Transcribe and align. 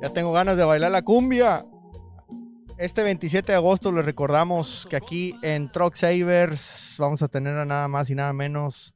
Ya 0.00 0.10
tengo 0.10 0.32
ganas 0.32 0.56
de 0.56 0.64
bailar 0.64 0.90
la 0.90 1.02
cumbia. 1.02 1.66
Este 2.78 3.02
27 3.02 3.50
de 3.50 3.56
agosto 3.56 3.90
les 3.90 4.04
recordamos 4.04 4.86
que 4.88 4.94
aquí 4.94 5.34
en 5.42 5.72
Truck 5.72 5.96
Savers 5.96 6.96
vamos 7.00 7.22
a 7.22 7.28
tener 7.28 7.56
a 7.56 7.64
nada 7.64 7.88
más 7.88 8.08
y 8.08 8.14
nada 8.14 8.32
menos 8.32 8.94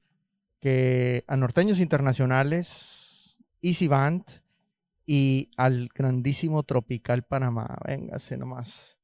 que 0.60 1.24
a 1.26 1.36
norteños 1.36 1.80
internacionales, 1.80 3.40
Easy 3.60 3.88
Band 3.88 4.22
y 5.04 5.50
al 5.56 5.88
grandísimo 5.92 6.62
Tropical 6.62 7.24
Panamá. 7.24 7.76
Véngase 7.84 8.36
nomás. 8.36 9.00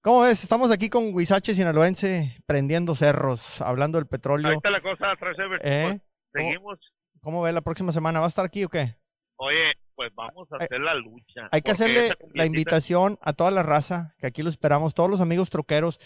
¿Cómo 0.00 0.20
ves? 0.20 0.42
Estamos 0.42 0.70
aquí 0.70 0.88
con 0.88 1.14
Huizache 1.14 1.54
Sinaloense 1.54 2.38
prendiendo 2.46 2.94
cerros, 2.94 3.60
hablando 3.60 3.98
del 3.98 4.06
petróleo. 4.06 4.48
Ahí 4.50 4.56
está 4.56 4.70
la 4.70 4.80
cosa, 4.80 5.14
Truck 5.18 5.36
Savers. 5.36 5.62
¿Eh? 5.62 6.00
Pues, 6.34 6.44
seguimos. 6.44 6.78
¿Cómo 7.20 7.40
ve 7.42 7.52
la 7.52 7.60
próxima 7.62 7.92
semana? 7.92 8.18
¿Va 8.20 8.26
a 8.26 8.28
estar 8.28 8.44
aquí 8.44 8.64
o 8.64 8.68
qué? 8.68 8.96
Oye, 9.36 9.72
pues 9.94 10.12
vamos 10.14 10.50
a 10.52 10.56
hacer 10.56 10.80
la 10.80 10.94
lucha. 10.94 11.48
Hay 11.52 11.62
que 11.62 11.70
hacerle 11.70 12.14
la 12.34 12.44
invitación 12.44 13.18
a 13.22 13.32
toda 13.32 13.50
la 13.50 13.62
raza, 13.62 14.14
que 14.18 14.26
aquí 14.26 14.42
lo 14.42 14.48
esperamos, 14.48 14.94
todos 14.94 15.08
los 15.08 15.20
amigos 15.20 15.48
troqueros. 15.48 16.00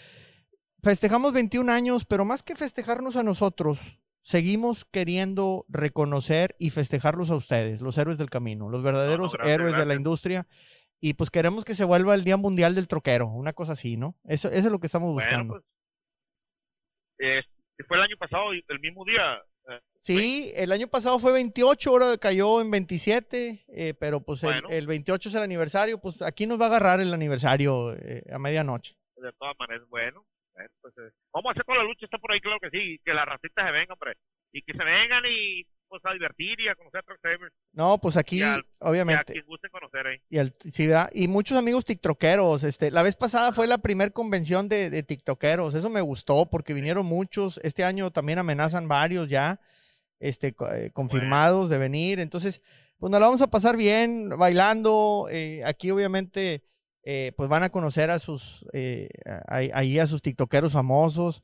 Festejamos 0.81 1.33
21 1.33 1.71
años, 1.71 2.05
pero 2.05 2.23
más 2.25 2.41
que 2.43 2.55
festejarnos 2.55 3.17
a 3.17 3.23
nosotros, 3.23 3.99
seguimos 4.21 4.85
queriendo 4.85 5.65
reconocer 5.67 6.55
y 6.57 6.69
festejarlos 6.69 7.31
a 7.31 7.35
ustedes, 7.35 7.81
los 7.81 7.97
héroes 7.97 8.17
del 8.17 8.29
camino, 8.29 8.69
los 8.69 8.81
verdaderos 8.83 9.33
gracias, 9.33 9.53
héroes 9.53 9.75
de 9.75 9.85
la 9.85 9.95
industria. 9.95 10.47
Y 11.01 11.13
pues 11.15 11.29
queremos 11.29 11.65
que 11.65 11.75
se 11.75 11.83
vuelva 11.85 12.13
el 12.15 12.23
Día 12.23 12.37
Mundial 12.37 12.75
del 12.75 12.87
Troquero, 12.87 13.27
una 13.27 13.53
cosa 13.53 13.71
así, 13.73 13.97
¿no? 13.97 14.15
Eso, 14.25 14.49
eso 14.49 14.67
es 14.67 14.71
lo 14.71 14.79
que 14.79 14.87
estamos 14.87 15.13
Bueno, 15.13 15.27
buscando. 15.29 15.53
pues. 15.53 15.63
eh, 17.19 17.43
fue 17.87 17.97
el 17.97 18.03
año 18.03 18.17
pasado, 18.17 18.51
el 18.51 18.79
mismo 18.79 19.03
día. 19.05 19.41
Sí, 20.01 20.51
el 20.55 20.71
año 20.71 20.87
pasado 20.87 21.19
fue 21.19 21.31
28, 21.33 21.89
ahora 21.89 22.17
cayó 22.17 22.61
en 22.61 22.71
27, 22.71 23.65
eh, 23.67 23.93
pero 23.99 24.21
pues 24.21 24.41
el- 24.43 24.49
Bueno. 24.61 24.69
el, 24.69 24.87
28 24.87 25.29
es 25.29 25.35
el 25.35 25.43
aniversario, 25.43 25.99
pues 25.99 26.21
aquí 26.21 26.47
nos 26.47 26.59
va 26.59 26.65
a 26.65 26.69
agarrar 26.69 26.99
el 27.01 27.13
aniversario 27.13 27.93
eh, 27.93 28.23
a 28.31 28.39
medianoche. 28.39 28.95
de 29.17 29.33
todas 29.33 29.53
maneras, 29.59 29.85
bueno. 29.89 30.25
bueno, 30.53 30.69
pues, 30.81 30.93
eh, 30.97 31.11
vamos 31.33 31.49
a 31.49 31.51
hacer 31.51 31.63
toda 31.65 31.79
la 31.79 31.83
lucha, 31.83 32.05
está 32.05 32.17
por 32.17 32.31
ahí, 32.31 32.39
claro 32.39 32.57
que 32.61 32.69
sí. 32.69 32.99
Que 33.03 33.13
las 33.13 33.25
racitas 33.25 33.65
se 33.65 33.71
vengan, 33.71 33.91
hombre. 33.91 34.13
Y 34.53 34.61
que 34.61 34.71
se 34.73 34.83
vengan 34.83 35.23
y 35.29 35.63
pues 35.89 36.01
a 36.05 36.13
divertir 36.13 36.59
y 36.61 36.67
a 36.67 36.75
conocer 36.75 36.99
a 36.99 37.03
Truck. 37.03 37.19
No, 37.73 37.97
pues 37.97 38.15
aquí, 38.15 38.37
Y 38.39 38.41
al- 38.43 38.59
Y 38.59 38.83
a 38.85 38.89
obviamente. 38.89 39.41
guste 39.41 39.69
conocer 39.69 40.05
ahí. 40.07 40.17
Y, 40.29 40.37
al- 40.37 40.53
sí, 40.71 40.85
¿verdad? 40.87 41.09
y 41.13 41.27
muchos 41.27 41.57
amigos 41.57 41.83
tiktokeros. 41.83 42.63
Este, 42.63 42.91
la 42.91 43.01
vez 43.03 43.15
pasada 43.15 43.51
fue 43.51 43.67
la 43.67 43.79
primer 43.79 44.13
convención 44.13 44.69
de, 44.69 44.89
de 44.89 45.01
tiktokeros. 45.03 45.73
Eso 45.75 45.89
me 45.89 46.01
gustó 46.01 46.47
porque 46.49 46.73
vinieron 46.73 47.05
muchos. 47.05 47.59
Este 47.63 47.83
año 47.83 48.11
también 48.11 48.39
amenazan 48.39 48.87
varios 48.87 49.27
ya 49.29 49.59
este, 50.19 50.55
eh, 50.73 50.91
confirmados 50.93 51.69
de 51.69 51.77
venir. 51.77 52.19
Entonces, 52.19 52.61
pues 52.97 53.11
nos 53.11 53.19
la 53.21 53.27
vamos 53.27 53.41
a 53.41 53.47
pasar 53.49 53.77
bien 53.77 54.29
bailando. 54.37 55.27
eh, 55.31 55.63
aquí 55.65 55.89
obviamente, 55.91 56.63
eh, 57.03 57.31
pues 57.37 57.47
van 57.49 57.63
a 57.63 57.69
conocer 57.69 58.09
a 58.11 58.19
sus, 58.19 58.65
eh, 58.73 59.07
a- 59.25 59.57
ahí 59.73 59.97
a 59.99 60.05
sus 60.07 60.21
tiktokeros 60.21 60.73
famosos. 60.73 61.41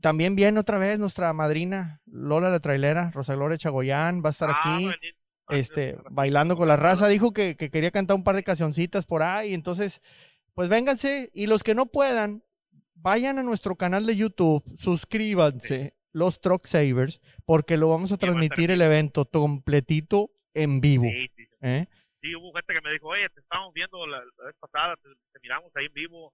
También 0.00 0.36
viene 0.36 0.60
otra 0.60 0.78
vez 0.78 0.98
nuestra 0.98 1.32
madrina 1.32 2.00
Lola 2.06 2.48
la 2.50 2.60
trailera, 2.60 3.10
Rosa 3.10 3.34
Gloria 3.34 3.58
Chagoyán, 3.58 4.22
va 4.24 4.28
a 4.28 4.30
estar 4.30 4.50
Ah, 4.50 4.60
aquí 4.60 4.86
este, 5.60 5.96
bailando 6.10 6.56
con 6.56 6.68
la 6.68 6.76
raza. 6.76 7.08
Dijo 7.08 7.32
que, 7.32 7.56
que 7.56 7.70
quería 7.70 7.90
cantar 7.90 8.16
un 8.16 8.24
par 8.24 8.36
de 8.36 8.44
cancioncitas 8.44 9.04
por 9.04 9.22
ahí. 9.22 9.52
Entonces, 9.52 10.00
pues 10.54 10.68
vénganse. 10.68 11.30
Y 11.34 11.46
los 11.48 11.62
que 11.64 11.74
no 11.74 11.86
puedan, 11.86 12.44
vayan 12.94 13.38
a 13.38 13.42
nuestro 13.42 13.76
canal 13.76 14.06
de 14.06 14.16
YouTube, 14.16 14.62
suscríbanse, 14.78 15.94
los 16.14 16.40
Truck 16.40 16.64
Savers, 16.66 17.20
porque 17.44 17.76
lo 17.76 17.88
vamos 17.90 18.12
a 18.12 18.16
transmitir 18.16 18.70
el 18.70 18.80
evento 18.80 19.26
completito 19.26 20.30
en 20.54 20.80
vivo. 20.80 21.04
Sí, 21.04 21.28
sí. 21.36 21.48
¿eh? 21.60 21.86
Sí, 22.22 22.34
hubo 22.36 22.52
gente 22.54 22.72
que 22.72 22.80
me 22.80 22.92
dijo, 22.92 23.08
oye, 23.08 23.28
te 23.28 23.40
estábamos 23.40 23.74
viendo 23.74 24.06
la, 24.06 24.18
la 24.18 24.44
vez 24.46 24.54
pasada, 24.58 24.96
te, 24.96 25.10
te 25.10 25.40
miramos 25.42 25.70
ahí 25.74 25.86
en 25.86 25.92
vivo, 25.92 26.32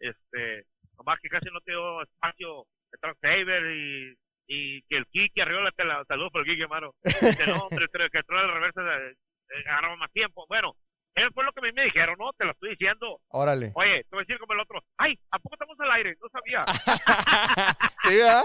este, 0.00 0.64
nomás 0.96 1.20
que 1.20 1.28
casi 1.28 1.46
no 1.52 1.60
te 1.60 1.72
dio 1.72 2.02
espacio 2.02 2.66
de 2.90 2.98
Truck 2.98 3.18
Saver 3.20 3.76
y, 3.76 4.16
y 4.48 4.82
que 4.82 4.96
el 4.96 5.06
Kiki 5.06 5.40
arriba 5.40 5.70
te 5.76 5.84
la 5.84 6.04
saludos 6.08 6.32
por 6.32 6.40
el 6.40 6.48
Kiki, 6.48 6.62
hermano. 6.62 6.94
Dice, 7.04 7.46
no, 7.46 7.58
hombre, 7.58 7.86
que 7.92 8.22
reversa 8.26 8.80
eh, 8.80 9.14
eh, 9.50 9.68
agarraba 9.68 9.96
más 9.96 10.10
tiempo. 10.12 10.46
Bueno, 10.48 10.74
eso 11.18 11.30
fue 11.34 11.44
lo 11.44 11.52
que 11.52 11.60
a 11.60 11.62
mí 11.64 11.72
me 11.74 11.84
dijeron, 11.84 12.16
¿no? 12.18 12.32
Te 12.32 12.44
lo 12.44 12.52
estoy 12.52 12.70
diciendo. 12.70 13.20
Órale. 13.28 13.72
Oye, 13.74 14.02
te 14.04 14.08
voy 14.10 14.20
a 14.20 14.24
decir 14.24 14.38
como 14.38 14.52
el 14.54 14.60
otro, 14.60 14.82
ay, 14.96 15.18
¿a 15.30 15.38
poco 15.38 15.54
estamos 15.54 15.76
al 15.80 15.90
aire? 15.92 16.16
No 16.20 16.28
sabía, 16.30 16.64
sí, 18.02 18.16
¿verdad? 18.16 18.44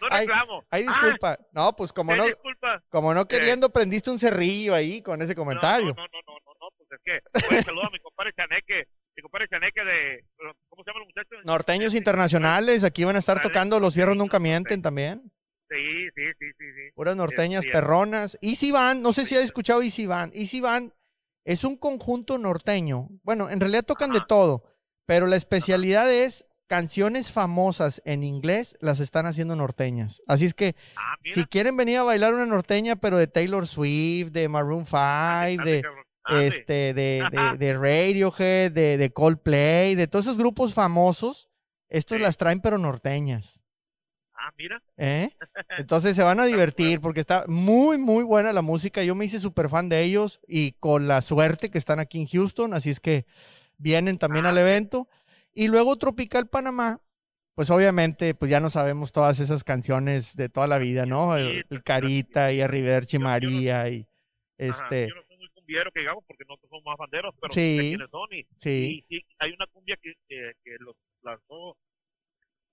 no 0.00 0.08
reclamo. 0.08 0.64
Ay, 0.70 0.84
Ah, 0.86 0.88
disculpa. 0.88 1.38
No, 1.52 1.74
pues 1.76 1.92
como 1.92 2.12
eh, 2.12 2.16
no, 2.16 2.24
disculpa. 2.26 2.82
como 2.88 3.14
no 3.14 3.26
queriendo, 3.26 3.70
prendiste 3.70 4.10
un 4.10 4.18
cerrillo 4.18 4.74
ahí 4.74 5.02
con 5.02 5.20
ese 5.22 5.34
comentario. 5.34 5.88
No, 5.88 5.94
no, 5.94 6.08
no, 6.12 6.20
no, 6.26 6.38
no, 6.44 6.52
no, 6.60 6.68
pues 6.76 6.88
es 6.92 7.00
que, 7.04 7.48
oye, 7.54 7.62
saludo 7.64 7.86
a 7.86 7.90
mi 7.90 7.98
compadre 7.98 8.32
Chaneque, 8.34 8.86
mi 9.16 9.22
compadre 9.22 9.48
Chaneque 9.48 9.84
de, 9.84 10.24
¿cómo 10.68 10.82
se 10.84 10.90
llama 10.90 11.00
el 11.00 11.06
muchacho? 11.06 11.36
Norteños 11.44 11.94
internacionales, 11.94 12.84
aquí 12.84 13.04
van 13.04 13.16
a 13.16 13.20
estar 13.20 13.40
tocando 13.42 13.80
Los 13.80 13.94
Fierros 13.94 14.16
Nunca 14.16 14.38
Mienten 14.38 14.82
también. 14.82 15.30
Sí, 15.68 16.08
sí, 16.16 16.22
sí, 16.38 16.46
sí, 16.58 16.64
sí. 16.74 16.90
Puras 16.96 17.14
norteñas 17.14 17.62
sí. 17.62 17.70
perronas. 17.70 18.36
Easy 18.42 18.72
Van, 18.72 19.02
no 19.02 19.12
sé 19.12 19.24
si 19.24 19.36
has 19.36 19.44
escuchado 19.44 19.82
Easy 19.82 20.04
Van. 20.04 20.32
Easy 20.34 20.60
Van 20.60 20.92
es 21.52 21.64
un 21.64 21.76
conjunto 21.76 22.38
norteño. 22.38 23.08
Bueno, 23.22 23.50
en 23.50 23.60
realidad 23.60 23.84
tocan 23.84 24.12
de 24.12 24.20
todo, 24.28 24.64
pero 25.06 25.26
la 25.26 25.36
especialidad 25.36 26.10
es 26.12 26.46
canciones 26.68 27.32
famosas 27.32 28.00
en 28.04 28.22
inglés 28.22 28.76
las 28.80 29.00
están 29.00 29.26
haciendo 29.26 29.56
norteñas. 29.56 30.22
Así 30.28 30.44
es 30.44 30.54
que 30.54 30.76
Ah, 30.96 31.16
si 31.24 31.44
quieren 31.46 31.76
venir 31.76 31.98
a 31.98 32.04
bailar 32.04 32.32
una 32.34 32.46
norteña, 32.46 32.96
pero 32.96 33.18
de 33.18 33.26
Taylor 33.26 33.66
Swift, 33.66 34.30
de 34.30 34.48
Maroon 34.48 34.86
5, 34.86 34.96
ande, 34.96 35.58
ande, 35.58 35.72
de 35.82 35.82
ande. 36.24 36.46
este, 36.46 36.94
de, 36.94 37.24
de, 37.32 37.56
de 37.58 37.72
Radiohead, 37.74 38.70
de, 38.70 38.96
de 38.98 39.10
Coldplay, 39.12 39.96
de 39.96 40.06
todos 40.06 40.26
esos 40.26 40.38
grupos 40.38 40.72
famosos, 40.74 41.48
estos 41.88 42.18
Sí. 42.18 42.22
las 42.22 42.36
traen 42.36 42.60
pero 42.60 42.78
norteñas. 42.78 43.60
Ah, 44.50 44.54
mira. 44.56 44.82
¿eh? 44.96 45.30
Entonces 45.78 46.16
se 46.16 46.22
van 46.22 46.40
a 46.40 46.46
divertir 46.46 47.00
porque 47.00 47.20
está 47.20 47.44
muy, 47.46 47.98
muy 47.98 48.24
buena 48.24 48.52
la 48.52 48.62
música. 48.62 49.02
Yo 49.04 49.14
me 49.14 49.24
hice 49.24 49.38
súper 49.38 49.68
fan 49.68 49.88
de 49.88 50.02
ellos 50.02 50.40
y 50.46 50.72
con 50.72 51.08
la 51.08 51.22
suerte 51.22 51.70
que 51.70 51.78
están 51.78 52.00
aquí 52.00 52.20
en 52.20 52.26
Houston, 52.26 52.74
así 52.74 52.90
es 52.90 53.00
que 53.00 53.26
vienen 53.78 54.18
también 54.18 54.46
Ah, 54.46 54.50
al 54.50 54.58
ok. 54.58 54.62
evento. 54.62 55.08
Y 55.52 55.68
luego 55.68 55.96
Tropical 55.96 56.48
Panamá, 56.48 57.00
pues 57.54 57.70
obviamente, 57.70 58.34
pues 58.34 58.50
ya 58.50 58.60
no 58.60 58.70
sabemos 58.70 59.12
todas 59.12 59.40
esas 59.40 59.64
canciones 59.64 60.36
de 60.36 60.48
toda 60.48 60.66
la 60.66 60.78
vida, 60.78 61.06
¿no? 61.06 61.36
El, 61.36 61.64
Carita 61.84 62.52
y 62.52 62.60
Arrivederci 62.60 63.18
María 63.18 63.88
y 63.88 64.06
Ajá, 64.68 64.84
este, 64.88 65.08
Yo 65.08 65.14
no 65.14 65.22
soy 65.26 65.38
muy 65.38 65.48
cumbiero 65.48 65.90
que 65.90 66.00
digamos 66.00 66.22
porque 66.26 66.44
nosotros 66.46 66.68
somos 66.68 66.84
más 66.84 66.98
banderos, 66.98 67.34
pero 67.40 67.54
Sí. 67.54 67.96
son 68.10 68.28
y, 68.32 68.44
sí, 68.58 69.04
y 69.08 69.16
sí, 69.20 69.26
hay 69.38 69.52
una 69.52 69.66
cumbia 69.68 69.96
que, 69.96 70.12
que, 70.28 70.52
que 70.62 70.76
los 70.80 70.94
lanzó, 71.22 71.78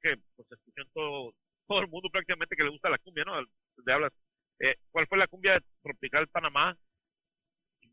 que 0.02 0.18
pues 0.36 0.52
escuchan 0.52 0.86
todo, 0.94 1.34
todo 1.68 1.80
el 1.82 1.88
mundo 1.88 2.10
prácticamente 2.12 2.56
que 2.56 2.64
le 2.64 2.70
gusta 2.70 2.90
la 2.90 2.98
cumbia, 3.00 3.24
¿no? 3.26 3.34
De 3.78 3.94
hablas. 3.94 4.12
Eh, 4.60 4.76
¿Cuál 4.92 5.06
fue 5.08 5.18
la 5.18 5.28
cumbia 5.28 5.62
tropical 5.84 6.28
Panamá? 6.30 6.76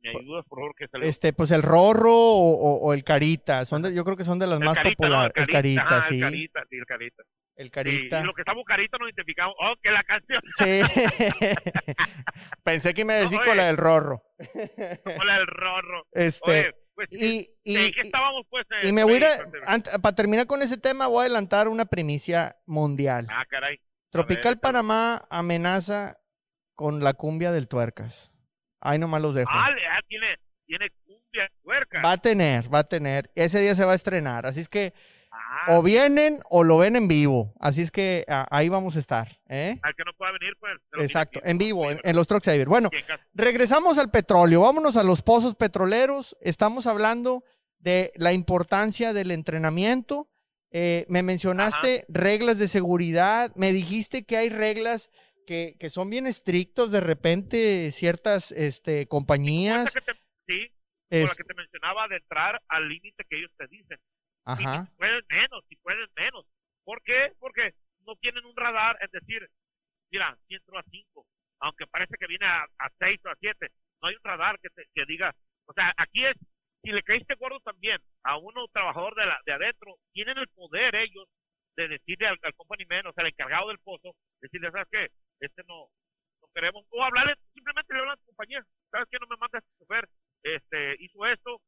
Me 0.01 0.11
ayudas, 0.11 0.45
por 0.47 0.59
favor, 0.59 0.75
que 0.77 0.87
salió. 0.89 1.09
este, 1.09 1.33
pues 1.33 1.51
el 1.51 1.63
Rorro 1.63 2.13
o, 2.15 2.55
o- 2.55 2.79
o 2.89 2.93
el 2.93 3.05
Carita, 3.05 3.65
son 3.65 3.81
de- 3.83 3.95
yo 3.95 4.05
creo 4.05 4.17
que 4.19 4.25
son 4.25 4.39
de 4.39 4.47
las 4.47 4.59
El 4.59 4.65
más 4.67 4.75
Carita, 4.75 4.91
¿no? 4.91 5.15
populares. 5.15 5.33
El 5.37 5.47
Carita, 5.47 5.83
ajá, 5.83 6.03
sí, 6.09 6.15
El 6.17 6.21
carita, 6.21 6.63
sí, 6.69 6.77
el 6.77 6.85
carita. 6.87 7.23
el 7.57 7.65
Sí, 7.67 7.71
Carita. 7.71 8.21
y 8.21 8.25
lo 8.25 8.35
que 8.35 8.43
estamos 8.43 8.65
carita 8.65 8.99
nos 8.99 9.09
identificamos. 9.09 9.55
Oh, 9.59 9.75
que 9.83 9.91
la 9.91 10.05
canción. 10.05 10.43
Sí. 10.59 10.81
Pensé 12.65 12.93
que 12.95 13.05
me 13.07 13.15
decía 13.15 13.39
No, 13.39 13.45
con 13.45 13.57
la 13.57 13.67
del 13.67 13.77
Rorro. 13.79 14.23
Hola, 15.21 15.37
el 15.39 15.47
rorro. 15.47 16.07
Este, 16.13 16.51
Oye, 16.51 16.75
pues, 16.95 17.09
y, 17.11 17.49
y, 17.65 17.77
¿en 17.77 17.93
qué 17.93 18.01
estábamos, 18.03 18.47
pues? 18.51 18.67
y 18.83 18.89
eh, 18.89 18.93
me 18.93 19.05
voy 19.05 19.21
a 19.23 19.73
a- 19.75 19.99
para 19.99 20.15
terminar 20.15 20.47
con 20.47 20.63
ese 20.63 20.77
tema, 20.77 21.07
voy 21.07 21.19
a 21.19 21.21
adelantar 21.23 21.69
una 21.69 21.85
primicia 21.85 22.57
mundial. 22.67 23.27
Ah, 23.31 23.45
caray. 23.49 23.81
Tropical 24.11 24.55
ver, 24.55 24.61
Panamá 24.61 25.27
amenaza 25.31 26.19
con 26.75 27.03
la 27.03 27.15
cumbia 27.15 27.51
del 27.53 27.69
tuercas. 27.69 28.33
Ahí 28.81 28.99
nomás 28.99 29.23
los 29.23 29.35
dejo. 29.35 29.51
Ah, 29.53 29.71
ah, 29.91 30.01
tiene, 30.07 30.39
tiene 30.67 30.91
cumbia 31.05 31.51
tuerca. 31.63 32.03
Va 32.03 32.13
a 32.13 32.19
tener, 32.19 32.73
va 32.73 32.81
a 32.81 32.85
tener. 32.89 33.31
Ese 33.35 33.61
día 33.61 33.75
se 33.75 33.85
va 33.85 33.93
a 33.93 33.97
estrenar. 33.97 34.47
Así 34.47 34.61
es 34.61 34.69
que 34.69 34.93
o 35.69 35.83
vienen 35.83 36.41
o 36.51 36.65
lo 36.65 36.79
ven 36.79 36.97
en 36.97 37.09
vivo. 37.09 37.55
Así 37.61 37.83
es 37.83 37.91
que 37.91 38.25
ah, 38.29 38.47
ahí 38.51 38.69
vamos 38.69 38.97
a 38.97 38.99
estar. 38.99 39.39
¿eh? 39.49 39.79
al 39.83 39.95
que 39.95 40.05
no 40.05 40.13
pueda 40.15 40.33
venir, 40.33 40.57
pues. 40.59 40.75
Exacto, 41.01 41.41
en 41.45 41.59
vivo, 41.59 41.91
en, 41.91 42.01
en 42.03 42.17
los 42.17 42.27
Truck 42.27 42.43
Saver. 42.45 42.69
Bueno. 42.69 42.91
Regresamos 43.35 43.99
al 43.99 44.11
petróleo, 44.11 44.61
vámonos 44.63 44.97
a 44.97 45.03
los 45.03 45.23
pozos 45.23 45.55
petroleros. 45.55 46.37
Estamos 46.41 46.87
hablando 46.87 47.45
de 47.79 48.13
la 48.17 48.33
importancia 48.33 49.13
del 49.13 49.31
entrenamiento. 49.31 50.29
Eh, 50.71 51.07
me 51.09 51.23
mencionaste 51.23 52.05
reglas 52.09 52.59
de 52.59 52.67
seguridad, 52.67 53.53
me 53.55 53.73
dijiste 53.73 54.25
que 54.25 54.37
hay 54.37 54.49
reglas 54.49 55.09
que, 55.47 55.77
que 55.79 55.89
son 55.89 56.11
bien 56.11 56.27
estrictos 56.27 56.91
de 56.91 57.01
repente 57.01 57.91
ciertas 57.93 58.51
este, 58.51 59.07
compañías. 59.07 59.93
sí, 60.49 60.69
como 61.11 61.27
la 61.27 61.31
Es- 61.31 61.37
que 61.37 61.45
te 61.45 61.55
mencionaba 61.55 62.09
de 62.09 62.17
entrar 62.17 62.61
al 62.67 62.89
límite 62.89 63.25
que 63.29 63.39
ellos 63.39 63.53
te 63.57 63.69
dicen. 63.69 63.99
Y 64.47 64.51
ajá, 64.53 64.87
si 64.87 64.97
pueden 64.97 65.25
menos, 65.29 65.65
si 65.69 65.77
pueden 65.77 66.09
menos. 66.17 66.47
¿Por 66.85 67.03
qué? 67.03 67.33
Porque 67.39 67.75
no 68.07 68.15
tienen 68.17 68.45
un 68.45 68.57
radar, 68.57 68.99
es 69.01 69.11
decir, 69.11 69.49
mira, 70.11 70.37
sí 70.47 70.55
entró 70.55 70.79
a 70.79 70.83
5, 70.91 71.27
aunque 71.61 71.87
parece 71.87 72.15
que 72.19 72.27
viene 72.27 72.47
a 72.47 72.67
6 72.99 73.21
o 73.25 73.31
a 73.31 73.37
7. 73.41 73.71
No 74.03 74.09
hay 74.09 74.17
un 74.17 74.25
radar 74.25 74.59
que, 74.61 74.69
te, 74.71 74.87
que 74.95 75.05
diga, 75.07 75.35
o 75.67 75.73
sea, 75.73 75.95
aquí 75.97 76.25
es, 76.27 76.35
si 76.83 76.93
le 76.93 77.03
caíste 77.03 77.35
gordo 77.37 77.59
también 77.61 77.99
a 78.23 78.37
uno 78.37 78.69
trabajador 78.69 79.15
de, 79.15 79.27
la, 79.27 79.41
de 79.47 79.53
adentro, 79.53 79.97
tienen 80.13 80.37
el 80.37 80.49
poder 80.49 80.95
ellos 80.95 81.27
de 81.77 81.89
decirle 81.89 82.27
al, 82.27 82.39
al 82.43 82.55
company 82.55 82.85
man, 82.85 83.07
o 83.07 83.13
sea, 83.13 83.23
al 83.23 83.29
encargado 83.29 83.69
del 83.69 83.79
pozo, 83.79 84.15
decirle, 84.41 84.71
¿sabes 84.71 84.89
qué? 84.91 85.09
Este 85.41 85.63
no, 85.67 85.89
no 86.41 86.49
queremos, 86.55 86.85
o 86.91 87.03
hablarle, 87.03 87.35
simplemente 87.55 87.95
le 87.95 88.01
hablan 88.01 88.15
a 88.15 88.19
tu 88.19 88.27
compañía, 88.27 88.65
¿sabes 88.91 89.09
qué? 89.11 89.19
No 89.19 89.27
me 89.27 89.37
mandas 89.37 89.65
a 89.65 89.79
chofer, 89.79 90.09
este, 90.43 90.97
hizo 91.01 91.27
esto, 91.27 91.61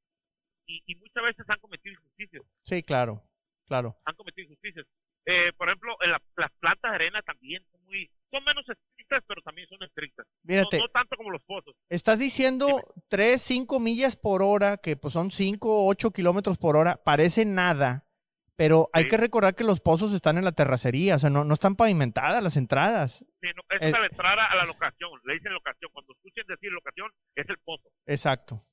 y, 0.67 0.83
y 0.87 0.95
muchas 0.97 1.23
veces 1.25 1.45
han 1.49 1.59
cometido 1.61 1.95
injusticias. 1.95 2.43
Sí, 2.65 2.83
claro, 2.83 3.23
claro. 3.67 3.97
Han 4.05 4.15
cometido 4.17 4.45
injusticias. 4.47 4.87
Eh, 5.29 5.53
por 5.57 5.69
ejemplo, 5.69 5.97
en 6.03 6.13
la, 6.13 6.23
las 6.37 6.53
plantas 6.61 6.91
de 6.91 6.95
arena 6.95 7.21
también 7.23 7.65
son 7.73 7.85
muy, 7.85 8.09
son 8.31 8.45
menos 8.45 8.65
estrictas, 8.69 9.25
pero 9.27 9.43
también 9.43 9.67
son 9.69 9.83
estrictas. 9.83 10.25
Fíjate, 10.47 10.79
no, 10.79 10.85
no 10.85 10.89
tanto 10.91 11.17
como 11.17 11.31
los 11.31 11.43
pozos. 11.43 11.75
Estás 11.89 12.19
diciendo 12.21 12.81
3, 13.09 13.41
5 13.43 13.81
millas 13.81 14.17
por 14.17 14.43
hora, 14.43 14.77
que 14.77 14.97
pues 14.97 15.13
son 15.13 15.31
5, 15.33 15.87
8 15.89 16.11
kilómetros 16.13 16.59
por 16.59 16.77
hora, 16.77 17.03
parece 17.03 17.45
nada, 17.45 18.07
pero 18.55 18.89
hay 18.93 19.03
Sí. 19.05 19.11
que 19.11 19.17
recordar 19.17 19.57
que 19.57 19.65
los 19.65 19.81
pozos 19.81 20.13
están 20.13 20.39
en 20.39 20.45
la 20.45 20.53
terracería, 20.53 21.17
o 21.17 21.19
sea, 21.19 21.29
no, 21.31 21.43
no 21.45 21.55
están 21.55 21.75
pavimentadas 21.75 22.41
las 22.41 22.57
entradas. 22.57 23.25
Sí, 23.41 23.49
no, 23.57 23.63
es 23.69 23.83
Eh, 23.83 23.91
para 23.91 24.07
entrar 24.07 24.39
a 24.39 24.55
la 24.55 24.65
locación, 24.65 25.11
le 25.25 25.35
dicen 25.35 25.53
locación. 25.53 25.91
Cuando 25.93 26.13
escuchen 26.13 26.45
decir 26.47 26.71
locación, 26.71 27.11
es 27.35 27.49
el 27.49 27.59
pozo. 27.59 27.89
Exacto, 28.07 28.65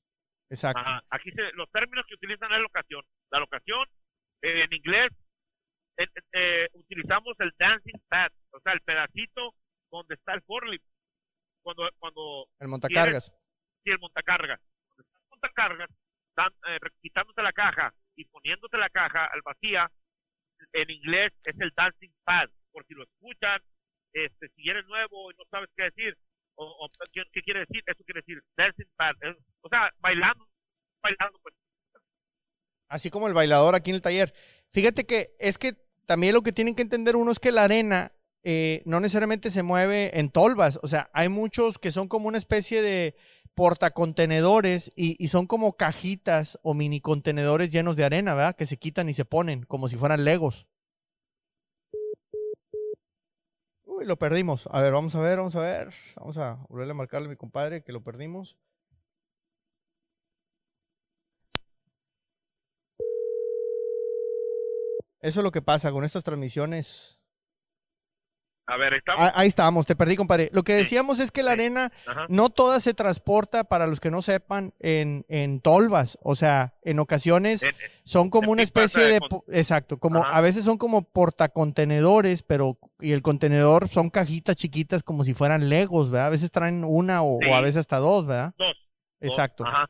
exacto. 0.48 0.80
Ajá. 0.80 1.02
Aquí 1.10 1.30
se, 1.30 1.52
los 1.52 1.70
términos 1.70 2.04
que 2.06 2.14
utilizan 2.14 2.52
es 2.52 2.58
locación. 2.58 3.02
La 3.30 3.40
locación, 3.40 3.86
eh, 4.42 4.64
en 4.64 4.72
inglés, 4.72 5.10
eh, 5.96 6.06
eh, 6.32 6.68
utilizamos 6.72 7.34
el 7.38 7.52
dancing 7.58 8.00
pad, 8.08 8.30
o 8.50 8.60
sea, 8.60 8.72
el 8.72 8.80
pedacito 8.80 9.54
donde 9.90 10.14
está 10.14 10.34
el 10.34 10.42
forklift. 10.42 10.84
Cuando, 11.62 11.88
cuando 11.98 12.46
El 12.60 12.68
montacargas. 12.68 13.32
si 13.82 13.90
el 13.90 13.98
montacargas, 13.98 14.60
cuando 14.86 15.02
está 15.02 15.18
el 15.18 15.28
montacargas, 15.30 15.90
están 16.28 16.52
quitándote 17.00 17.42
la 17.42 17.52
caja 17.52 17.94
y 18.16 18.24
poniéndote 18.26 18.76
la 18.76 18.90
caja 18.90 19.24
al 19.26 19.40
vacía, 19.42 19.90
en 20.72 20.90
inglés 20.90 21.32
es 21.44 21.58
el 21.60 21.72
dancing 21.74 22.12
pad, 22.24 22.50
por 22.70 22.84
si 22.86 22.94
lo 22.94 23.04
escuchan, 23.04 23.62
este, 24.12 24.48
si 24.50 24.68
eres 24.68 24.84
nuevo 24.86 25.30
y 25.30 25.34
no 25.36 25.44
sabes 25.50 25.70
qué 25.76 25.84
decir, 25.84 26.16
o, 26.56 26.88
¿qué, 27.12 27.42
quiere 27.42 27.60
decir, 27.60 27.82
eso 27.86 28.04
quiere 28.04 28.20
decir 28.20 28.42
dancing 28.56 28.86
o 29.60 29.68
sea, 29.68 29.90
bailando, 29.98 30.46
bailando, 31.02 31.38
pues, 31.42 31.54
Así 32.88 33.10
como 33.10 33.26
el 33.26 33.34
bailador 33.34 33.74
aquí 33.74 33.90
en 33.90 33.96
el 33.96 34.02
taller. 34.02 34.34
Fíjate 34.72 35.04
que 35.04 35.34
es 35.38 35.58
que 35.58 35.76
también 36.06 36.34
lo 36.34 36.42
que 36.42 36.52
tienen 36.52 36.74
que 36.74 36.82
entender 36.82 37.16
uno 37.16 37.32
es 37.32 37.40
que 37.40 37.50
la 37.50 37.64
arena 37.64 38.12
eh, 38.42 38.82
no 38.84 39.00
necesariamente 39.00 39.50
se 39.50 39.62
mueve 39.62 40.18
en 40.18 40.30
tolvas. 40.30 40.78
O 40.82 40.88
sea, 40.88 41.10
hay 41.12 41.28
muchos 41.28 41.78
que 41.78 41.92
son 41.92 42.08
como 42.08 42.28
una 42.28 42.38
especie 42.38 42.82
de 42.82 43.16
portacontenedores 43.54 44.92
y, 44.94 45.16
y 45.18 45.28
son 45.28 45.46
como 45.46 45.76
cajitas 45.76 46.58
o 46.62 46.74
mini 46.74 47.00
contenedores 47.00 47.72
llenos 47.72 47.96
de 47.96 48.04
arena, 48.04 48.34
¿verdad? 48.34 48.56
Que 48.56 48.66
se 48.66 48.76
quitan 48.76 49.08
y 49.08 49.14
se 49.14 49.24
ponen 49.24 49.64
como 49.64 49.88
si 49.88 49.96
fueran 49.96 50.24
legos. 50.24 50.66
Uy, 53.96 54.04
lo 54.06 54.16
perdimos. 54.18 54.68
A 54.72 54.82
ver, 54.82 54.92
vamos 54.92 55.14
a 55.14 55.20
ver, 55.20 55.38
vamos 55.38 55.54
a 55.54 55.60
ver. 55.60 55.94
Vamos 56.16 56.36
a 56.36 56.54
volverle 56.68 56.90
a 56.92 56.94
marcarle 56.94 57.26
a 57.26 57.30
mi 57.30 57.36
compadre 57.36 57.84
que 57.84 57.92
lo 57.92 58.02
perdimos. 58.02 58.56
Eso 65.20 65.40
es 65.40 65.44
lo 65.44 65.52
que 65.52 65.62
pasa 65.62 65.92
con 65.92 66.04
estas 66.04 66.24
transmisiones. 66.24 67.23
A 68.66 68.76
ver, 68.76 68.94
estamos, 68.94 69.20
Ah, 69.20 69.32
ahí 69.36 69.48
estamos, 69.48 69.86
te 69.86 69.94
perdí, 69.96 70.16
compadre. 70.16 70.48
Lo 70.52 70.62
que 70.62 70.72
Sí, 70.72 70.78
decíamos 70.84 71.20
es 71.20 71.30
que 71.30 71.42
la 71.42 71.50
sí. 71.52 71.60
arena 71.60 71.92
ajá, 72.06 72.26
no 72.28 72.48
toda 72.50 72.80
se 72.80 72.94
transporta, 72.94 73.64
para 73.64 73.86
los 73.86 74.00
que 74.00 74.10
no 74.10 74.22
sepan, 74.22 74.72
en, 74.80 75.26
en 75.28 75.60
tolvas. 75.60 76.18
O 76.22 76.34
sea, 76.34 76.74
en 76.82 76.98
ocasiones 76.98 77.62
en- 77.62 77.74
son 78.04 78.30
como 78.30 78.50
una 78.52 78.62
especie 78.62 79.08
eh, 79.08 79.12
de... 79.12 79.20
con- 79.20 79.42
Exacto, 79.48 79.98
como 79.98 80.22
Ajá. 80.24 80.36
a 80.36 80.40
veces 80.40 80.64
son 80.64 80.78
como 80.78 81.02
portacontenedores, 81.02 82.42
pero... 82.42 82.78
Y 83.00 83.12
el 83.12 83.20
contenedor 83.22 83.88
son 83.88 84.08
cajitas 84.08 84.56
chiquitas 84.56 85.02
como 85.02 85.24
si 85.24 85.34
fueran 85.34 85.68
legos, 85.68 86.10
¿verdad? 86.10 86.28
A 86.28 86.30
veces 86.30 86.50
traen 86.50 86.84
una 86.84 87.22
o, 87.22 87.38
o 87.38 87.54
a 87.54 87.60
veces 87.60 87.78
hasta 87.78 87.98
dos, 87.98 88.26
¿verdad? 88.26 88.54
dos, 88.56 88.76
Exacto. 89.20 89.66
ajá. 89.66 89.86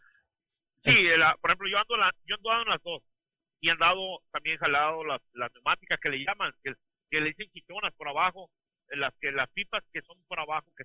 Sí, 0.84 0.92
la- 1.16 1.36
por 1.40 1.50
ejemplo, 1.50 1.68
yo 1.70 1.78
ando, 1.78 1.96
la, 1.96 2.10
yo 2.26 2.34
ando 2.36 2.62
en 2.62 2.68
las 2.70 2.82
dos, 2.82 3.02
y 3.60 3.70
han 3.70 3.78
dado, 3.78 4.20
también 4.32 4.58
jalado 4.58 5.04
las, 5.04 5.20
las 5.32 5.50
neumáticas 5.54 5.98
que 6.00 6.10
le 6.10 6.18
llaman, 6.24 6.52
que, 6.62 6.74
que 7.10 7.20
le 7.20 7.28
dicen 7.28 7.46
chichonas 7.52 7.92
por 7.96 8.08
abajo, 8.08 8.50
eh, 8.50 8.63
las 8.96 9.14
que 9.20 9.32
las 9.32 9.48
pipas 9.50 9.82
que 9.92 10.02
son 10.02 10.16
por 10.26 10.40
abajo, 10.40 10.72
que, 10.76 10.84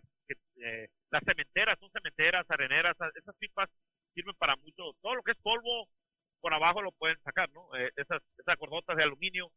eh, 0.63 0.89
las 1.11 1.23
cementeras, 1.23 1.77
son 1.79 1.91
cementeras, 1.91 2.45
areneras, 2.49 2.95
esas 3.15 3.35
pipas 3.37 3.69
sirven 4.13 4.35
para 4.35 4.55
mucho, 4.57 4.93
todo 5.01 5.15
lo 5.15 5.23
que 5.23 5.31
es 5.31 5.37
polvo 5.41 5.87
por 6.41 6.53
abajo 6.53 6.81
lo 6.81 6.91
pueden 6.93 7.19
sacar, 7.23 7.49
¿no? 7.51 7.75
Eh, 7.75 7.91
esas, 7.95 8.21
esas 8.37 8.57
cordotas 8.57 8.95
de 8.95 9.03
aluminio 9.03 9.51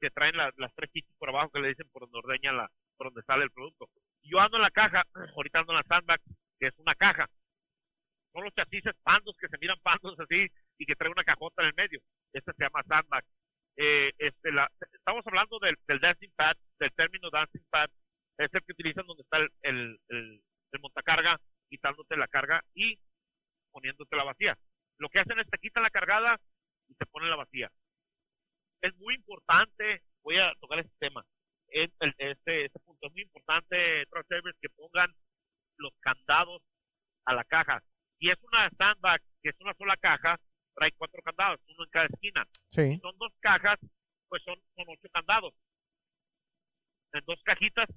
que 0.00 0.10
traen 0.10 0.36
las, 0.36 0.52
las 0.56 0.72
tres 0.74 0.90
chichis 0.92 1.14
por 1.18 1.28
abajo 1.30 1.50
que 1.50 1.60
le 1.60 1.68
dicen 1.68 1.88
por 1.90 2.02
donde 2.02 2.18
ordeña 2.18 2.52
la, 2.52 2.70
por 2.96 3.08
donde 3.08 3.22
sale 3.22 3.44
el 3.44 3.50
producto. 3.50 3.88
Yo 4.22 4.38
ando 4.40 4.56
en 4.56 4.62
la 4.62 4.70
caja, 4.70 5.04
ahorita 5.36 5.60
ando 5.60 5.72
en 5.72 5.78
la 5.78 5.84
sandbag, 5.84 6.20
que 6.58 6.66
es 6.66 6.78
una 6.78 6.94
caja. 6.94 7.28
Son 8.32 8.44
los 8.44 8.54
chasis 8.54 8.84
pandos 9.02 9.36
que 9.38 9.48
se 9.48 9.58
miran 9.58 9.78
pandos 9.82 10.18
así 10.20 10.46
y 10.76 10.86
que 10.86 10.94
trae 10.94 11.10
una 11.10 11.24
cajota 11.24 11.62
en 11.62 11.68
el 11.68 11.74
medio. 11.74 12.00
Esta 12.32 12.52
se 12.52 12.64
llama 12.64 12.82
sandbag. 12.86 13.24
Eh, 13.80 14.10
este, 14.18 14.50
la, 14.50 14.68
estamos 14.92 15.24
hablando 15.24 15.60
del, 15.60 15.76
del 15.86 16.00
dancing 16.00 16.30
pad, 16.34 16.56
del 16.80 16.92
término 16.94 17.30
dancing 17.30 17.62
pad, 17.70 17.88
es 18.36 18.52
el 18.52 18.62
que 18.64 18.72
utilizan 18.72 19.06
donde 19.06 19.22
está 19.22 19.38
el, 19.62 20.00
montacarga, 20.80 21.40
quitándote 21.70 22.16
la 22.16 22.26
carga 22.26 22.60
y 22.74 22.98
poniéndote 23.70 24.16
la 24.16 24.24
vacía. 24.24 24.58
Lo 24.98 25.08
que 25.08 25.20
hacen 25.20 25.38
es 25.38 25.48
te 25.48 25.58
quitan 25.58 25.84
la 25.84 25.90
cargada 25.90 26.40
y 26.88 26.94
te 26.94 27.06
ponen 27.06 27.30
la 27.30 27.36
vacía. 27.36 27.70
Es 28.80 28.96
muy 28.96 29.14
importante, 29.14 30.02
voy 30.22 30.38
a 30.38 30.52
tocar 30.60 30.80
este 30.80 30.96
tema, 30.98 31.24
es 31.68 31.90
este, 32.00 32.64
este 32.64 32.78
punto 32.80 33.06
es 33.06 33.12
muy 33.12 33.22
importante, 33.22 34.04
que 34.60 34.68
pongan 34.70 35.14
los 35.76 35.92
candados 36.00 36.62
a 37.26 37.34
la 37.34 37.44
caja. 37.44 37.80
Si 38.18 38.28
es 38.28 38.38
una 38.42 38.70
sandbag, 38.70 39.20
que 39.40 39.50
es 39.50 39.60
una 39.60 39.74
sola 39.74 39.96
caja, 39.96 40.36
trae 40.78 40.92
cuatro 40.92 41.20
candados, 41.22 41.60
uno 41.66 41.84
en 41.84 41.90
cada 41.90 42.06
esquina. 42.06 42.46
Sí. 42.70 42.94
Si 42.94 43.00
son 43.00 43.16
dos 43.18 43.32
cajas, 43.40 43.78
pues 44.28 44.42
son, 44.44 44.58
son 44.76 44.86
ocho 44.88 45.08
candados. 45.12 45.52
En 47.12 47.24
dos 47.26 47.40
cajitas 47.42 47.88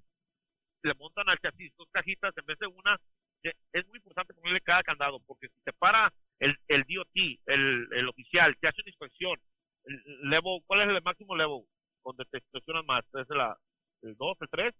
le 0.83 0.93
montan 0.95 1.29
al 1.29 1.39
chasis 1.39 1.71
dos 1.77 1.87
cajitas 1.91 2.33
en 2.37 2.45
vez 2.45 2.57
de 2.59 2.67
una. 2.67 2.97
Es 3.43 3.87
muy 3.87 3.97
importante 3.97 4.33
ponerle 4.33 4.61
cada 4.61 4.83
candado, 4.83 5.19
porque 5.25 5.47
si 5.47 5.61
te 5.63 5.73
para 5.73 6.11
el, 6.39 6.57
el 6.67 6.83
DOT, 6.83 7.39
el, 7.47 7.87
el 7.91 8.07
oficial, 8.07 8.55
te 8.59 8.67
hace 8.67 8.81
una 8.81 8.89
inspección, 8.89 9.39
el 9.85 10.03
el 10.05 10.29
level, 10.29 10.61
¿cuál 10.65 10.81
es 10.81 10.95
el 10.95 11.01
máximo 11.01 11.35
level? 11.35 11.63
Donde 12.03 12.25
te 12.25 12.37
inspeccionan 12.37 12.85
más, 12.85 13.03
¿es 13.13 13.29
la, 13.29 13.57
el 14.03 14.15
2, 14.15 14.37
el 14.41 14.49
3? 14.49 14.73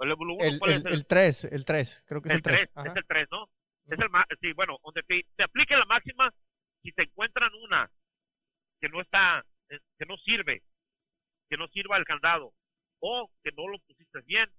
¿El 0.00 0.08
level 0.08 0.30
1? 0.30 0.44
El, 0.44 0.58
¿Cuál 0.58 0.70
es 0.72 0.84
el, 0.84 0.92
el 0.92 1.06
3, 1.06 1.44
el 1.44 1.64
3, 1.64 2.04
creo 2.06 2.22
que 2.22 2.28
es 2.28 2.32
el 2.32 2.38
el 2.38 2.42
3, 2.42 2.68
3. 2.74 2.86
es 2.86 2.96
el 2.96 3.06
3, 3.06 3.28
¿no? 3.30 3.48
Es 3.86 3.98
el 3.98 4.10
más, 4.10 4.24
sí, 4.40 4.52
bueno, 4.52 4.78
donde 4.82 5.02
te, 5.02 5.26
te 5.36 5.44
aplique 5.44 5.76
la 5.76 5.84
máxima, 5.86 6.30
si 6.84 6.92
te 6.92 7.04
encuentran 7.04 7.52
una 7.56 7.90
que 8.80 8.88
no 8.90 9.00
está, 9.02 9.44
eh, 9.70 9.80
que 9.98 10.06
no 10.06 10.16
sirve, 10.18 10.62
que 11.50 11.56
no 11.56 11.68
sirva 11.68 11.98
el 11.98 12.04
candado, 12.04 12.54
o 13.00 13.30
que 13.42 13.52
no 13.52 13.68
lo 13.68 13.78
pusiste 13.80 14.20
bien, 14.22 14.50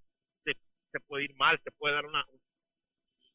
te, 0.44 0.56
puede 1.08 1.26
ir 1.26 1.36
mal, 1.36 1.60
te 1.62 1.72
puede 1.72 1.96
dar 1.96 2.06
una, 2.06 2.26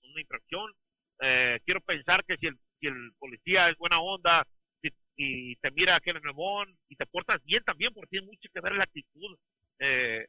una 0.03 0.21
infracción. 0.21 0.73
Eh, 1.21 1.61
quiero 1.65 1.81
pensar 1.83 2.25
que 2.25 2.37
si 2.39 2.47
el, 2.47 2.59
si 2.81 2.87
el 2.87 3.13
policía 3.19 3.69
es 3.69 3.77
buena 3.77 4.01
onda 4.01 4.47
si- 4.83 4.91
y 5.17 5.57
te 5.57 5.71
mira 5.73 6.01
que 6.01 6.11
eres 6.11 6.23
nuevón 6.23 6.77
y 6.89 6.97
te 6.97 7.07
portas 7.07 7.43
bien 7.45 7.63
también, 7.65 7.93
porque 7.93 8.09
tiene 8.11 8.27
mucho 8.27 8.49
que 8.53 8.61
ver 8.61 8.75
la 8.75 8.85
actitud. 8.85 9.37
Eh, 9.81 10.27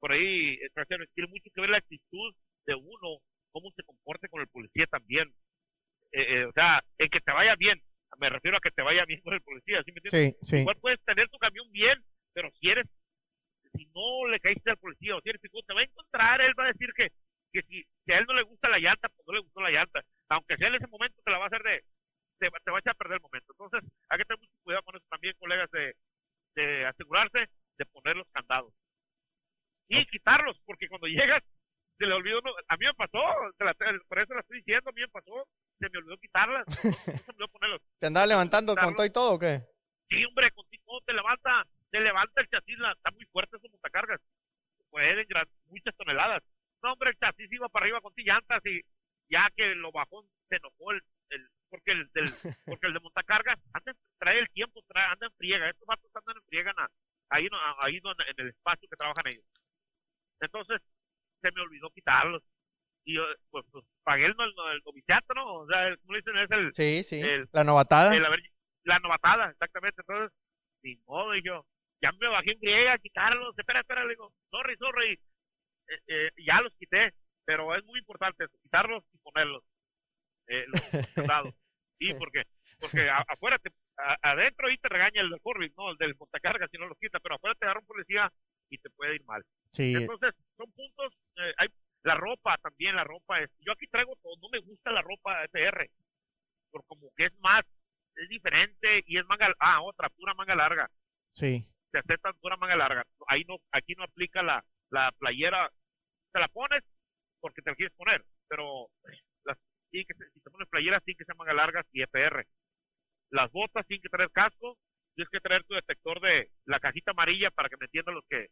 por 0.00 0.12
ahí, 0.12 0.54
eh, 0.54 0.68
tiene 1.14 1.30
mucho 1.30 1.50
que 1.54 1.60
ver 1.60 1.70
la 1.70 1.78
actitud 1.78 2.34
de 2.66 2.74
uno, 2.74 3.18
cómo 3.52 3.70
se 3.76 3.84
comporte 3.84 4.28
con 4.28 4.40
el 4.42 4.48
policía 4.48 4.86
también. 4.86 5.32
Eh, 6.12 6.44
o 6.46 6.52
sea, 6.52 6.82
en 6.98 7.08
que 7.10 7.20
te 7.20 7.32
vaya 7.32 7.56
bien, 7.56 7.82
me 8.18 8.30
refiero 8.30 8.56
a 8.56 8.60
que 8.60 8.70
te 8.70 8.82
vaya 8.82 9.04
bien 9.04 9.20
con 9.22 9.34
el 9.34 9.40
policía, 9.42 9.82
¿sí 9.84 9.92
me 9.92 10.00
entiendes? 10.02 10.36
Sí, 10.42 10.46
sí. 10.56 10.56
Igual 10.62 10.76
puedes 10.80 11.00
tener 11.04 11.28
tu 11.28 11.38
camión 11.38 11.70
bien, 11.72 12.02
pero 12.32 12.50
si 12.60 12.70
eres, 12.70 12.86
si 13.74 13.86
no 13.94 14.26
le 14.28 14.40
caíste 14.40 14.70
al 14.70 14.78
policía 14.78 15.16
o 15.16 15.20
si 15.20 15.28
eres 15.30 15.40
te 15.40 15.74
va 15.74 15.80
a 15.80 15.84
encontrar, 15.84 16.40
él 16.40 16.54
va 16.58 16.64
a 16.64 16.72
decir 16.72 16.90
que, 16.94 17.08
que 17.52 17.62
si, 17.62 17.84
si 18.04 18.12
a 18.12 18.18
él 18.18 18.24
no 18.26 18.34
le 18.34 18.42
gusta 18.42 18.68
la 18.68 18.78
llanta, 18.78 19.08
pues 19.08 19.26
no 19.26 19.34
le 19.34 19.40
gustó 19.40 19.60
la 19.60 19.70
llanta. 19.70 20.02
Aunque 20.28 20.56
sea 20.56 20.68
en 20.68 20.74
ese 20.76 20.86
momento 20.88 21.20
te 21.24 21.30
la 21.30 21.38
va 21.38 21.44
a 21.44 21.48
hacer 21.48 21.62
de, 21.62 21.84
te, 22.38 22.48
va- 22.48 22.58
te 22.64 22.70
va 22.70 22.78
a 22.78 22.80
echar 22.80 22.92
a 22.94 22.98
perder 22.98 23.16
el 23.16 23.22
momento. 23.22 23.52
Entonces, 23.52 23.90
hay 24.08 24.18
que 24.18 24.24
tener 24.24 24.40
mucho 24.40 24.52
cuidado 24.62 24.82
con 24.84 24.96
eso 24.96 25.06
también, 25.10 25.34
colegas, 25.38 25.70
de, 25.70 25.94
de 26.54 26.86
asegurarse 26.86 27.48
de 27.78 27.86
poner 27.86 28.16
los 28.16 28.28
candados. 28.32 28.72
Y 29.88 30.04
quitarlos, 30.06 30.58
porque 30.64 30.88
cuando 30.88 31.06
llegas, 31.08 31.42
se 31.98 32.06
le 32.06 32.14
olvidó, 32.14 32.40
a 32.68 32.76
mí 32.76 32.86
me 32.86 32.94
pasó, 32.94 33.18
por 34.08 34.18
eso 34.18 34.34
la 34.34 34.40
estoy 34.40 34.58
diciendo, 34.58 34.90
a 34.90 34.92
mí 34.92 35.00
me 35.00 35.08
pasó, 35.08 35.46
se 35.78 35.88
me 35.90 35.98
olvidó 35.98 36.16
quitarlas, 36.18 36.64
no, 36.84 36.90
no 36.90 36.96
se 36.96 37.10
me 37.12 37.30
olvidó 37.32 37.48
ponerlos. 37.48 37.82
¿Te 37.98 38.06
andaba 38.06 38.26
levantando 38.26 38.74
con 38.76 38.94
todo 38.94 39.06
y 39.06 39.10
todo 39.10 39.32
o 39.34 39.38
qué? 39.38 39.62
Sí, 40.08 40.24
hombre, 40.24 40.50
contigo 40.52 41.00
te 41.04 41.12
levanta, 41.12 41.66
te 41.90 42.00
levanta 42.00 42.40
el 42.40 42.48
chasis, 42.48 42.78
la- 42.78 42.92
está 42.92 43.10
muy 43.10 43.24
fuerte 43.26 43.56
esos 43.56 43.70
montacargas. 43.70 44.20
pueden 44.90 45.26
muchas 45.66 45.94
toneladas. 45.96 46.42
No, 46.82 46.92
hombre, 46.92 47.10
el 47.10 47.18
chasis 47.18 47.50
iba 47.52 47.68
para 47.68 47.84
arriba 47.84 48.00
con 48.00 48.12
llantas 48.16 48.64
y 48.66 48.80
ya 49.28 49.48
que 49.56 49.74
lo 49.74 49.90
bajó, 49.90 50.24
se 50.48 50.56
enojó 50.56 50.92
el, 50.92 51.02
el 51.30 51.48
porque 51.68 51.92
el 51.92 52.08
del, 52.12 52.24
porque 52.66 52.86
el 52.86 52.92
de 52.94 53.00
montacargas 53.00 53.58
anda, 53.72 53.92
trae 54.18 54.38
el 54.38 54.48
tiempo, 54.50 54.80
trae, 54.86 55.04
anda 55.06 55.26
en 55.26 55.32
friega. 55.32 55.68
Estos 55.68 55.86
vatos 55.86 56.10
andan 56.14 56.36
en 56.36 56.42
friega 56.44 56.72
ahí, 57.30 57.48
ahí 57.80 57.96
en 57.96 58.34
el 58.38 58.48
espacio 58.50 58.88
que 58.88 58.96
trabajan 58.96 59.26
ellos. 59.26 59.44
Entonces, 60.40 60.80
se 61.42 61.50
me 61.52 61.60
olvidó 61.62 61.90
quitarlos. 61.90 62.42
Y 63.06 63.14
yo, 63.14 63.22
pues, 63.50 63.64
pues 63.70 63.84
pagué 64.02 64.26
el, 64.26 64.32
el, 64.32 64.82
noviciato, 64.84 65.32
¿no? 65.34 65.60
O 65.60 65.66
sea, 65.68 65.96
como 65.98 66.16
dicen, 66.16 66.36
es 66.38 66.50
el... 66.50 66.74
Sí, 66.74 67.04
sí, 67.04 67.22
la 67.52 67.62
novatada. 67.62 68.12
la 68.82 68.98
novatada, 68.98 69.50
exactamente. 69.50 70.02
Entonces, 70.02 70.36
sin 70.82 71.00
modo, 71.06 71.34
y 71.36 71.42
yo, 71.42 71.64
ya 72.02 72.10
me 72.12 72.28
bajé 72.28 72.52
en 72.52 72.60
griega 72.60 72.94
a 72.94 72.98
quitarlos. 72.98 73.56
Espera, 73.56 73.80
espera, 73.80 74.02
le 74.04 74.10
digo, 74.10 74.32
sorry, 74.50 74.76
sorry. 74.76 75.12
Eh, 75.88 76.00
eh, 76.08 76.30
ya 76.44 76.60
los 76.60 76.74
quité, 76.74 77.14
pero 77.44 77.74
es 77.76 77.84
muy 77.84 78.00
importante 78.00 78.44
eso, 78.44 78.58
quitarlos 78.60 79.04
y 79.14 79.18
ponerlos. 79.18 79.62
Eh, 80.48 80.64
los 80.66 80.80
soldados. 81.14 81.54
Sí, 81.98 82.12
porque, 82.12 82.42
porque 82.78 83.08
afuera, 83.08 83.58
te, 83.58 83.70
adentro 84.20 84.68
ahí 84.68 84.76
te 84.76 84.90
regaña 84.90 85.22
el 85.22 85.30
del 85.30 85.40
Corbin, 85.40 85.72
¿no? 85.78 85.92
El 85.92 85.96
del 85.96 86.14
montacarga 86.18 86.68
si 86.68 86.76
no 86.76 86.86
los 86.88 86.98
quita, 86.98 87.18
pero 87.20 87.36
afuera 87.36 87.54
te 87.54 87.64
agarra 87.64 87.80
un 87.80 87.86
policía 87.86 88.30
y 88.68 88.76
te 88.76 88.90
puede 88.90 89.14
ir 89.14 89.24
mal. 89.24 89.42
Sí. 89.72 89.94
Entonces, 89.96 90.34
son 90.58 90.70
puntos, 90.72 91.14
eh, 91.36 91.54
hay 91.56 91.68
la 92.06 92.14
ropa 92.14 92.56
también, 92.58 92.94
la 92.94 93.02
ropa 93.02 93.40
es, 93.40 93.50
yo 93.58 93.72
aquí 93.72 93.88
traigo 93.88 94.14
todo, 94.22 94.36
no 94.40 94.48
me 94.48 94.60
gusta 94.60 94.92
la 94.92 95.02
ropa 95.02 95.42
FR, 95.44 95.90
por 96.70 96.86
como 96.86 97.10
que 97.16 97.24
es 97.24 97.38
más, 97.40 97.64
es 98.14 98.28
diferente 98.28 99.02
y 99.06 99.18
es 99.18 99.26
manga, 99.26 99.52
ah, 99.58 99.82
otra, 99.82 100.08
pura 100.10 100.32
manga 100.34 100.54
larga. 100.54 100.88
Sí. 101.34 101.66
Se 101.90 101.98
acepta 101.98 102.32
pura 102.34 102.56
manga 102.56 102.76
larga. 102.76 103.04
Ahí 103.26 103.44
no, 103.48 103.56
aquí 103.72 103.94
no 103.96 104.04
aplica 104.04 104.40
la, 104.44 104.64
la 104.90 105.10
playera, 105.18 105.68
te 106.32 106.38
la 106.38 106.46
pones 106.46 106.84
porque 107.40 107.60
te 107.60 107.70
la 107.70 107.76
quieres 107.76 107.96
poner, 107.96 108.24
pero 108.48 108.88
las, 109.44 109.58
que 109.90 110.04
si 110.32 110.40
te 110.40 110.50
pones 110.50 110.68
playera, 110.68 111.02
sí 111.04 111.12
que 111.16 111.24
sean 111.24 111.36
manga 111.36 111.54
largas 111.54 111.86
y 111.90 112.02
FR. 112.02 112.46
Las 113.30 113.50
botas 113.50 113.84
tienen 113.88 114.02
que 114.02 114.10
traer 114.10 114.30
casco, 114.30 114.78
tienes 115.16 115.30
que 115.30 115.40
traer 115.40 115.64
tu 115.64 115.74
detector 115.74 116.20
de 116.20 116.52
la 116.66 116.78
cajita 116.78 117.10
amarilla 117.10 117.50
para 117.50 117.68
que 117.68 117.76
me 117.80 117.86
entiendan 117.86 118.14
los 118.14 118.24
que 118.30 118.46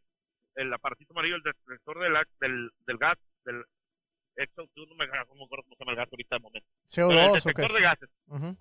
el 0.55 0.73
aparatito 0.73 1.13
amarillo, 1.13 1.37
el 1.37 1.43
detector 1.43 1.99
del, 1.99 2.13
del, 2.41 2.69
del 2.85 2.97
gas, 2.97 3.17
del 3.45 3.63
Exo, 4.37 4.67
no 4.75 4.95
me 4.95 5.05
acuerdo 5.05 5.63
cómo 5.63 5.75
se 5.75 5.79
llama 5.79 5.91
el 5.91 5.97
gas 5.97 6.09
ahorita 6.11 6.35
de 6.35 6.41
momento. 6.41 6.67
CO2 6.87 7.27
el 7.27 7.33
detector 7.33 7.73
de 7.73 7.81
gases. 7.81 8.09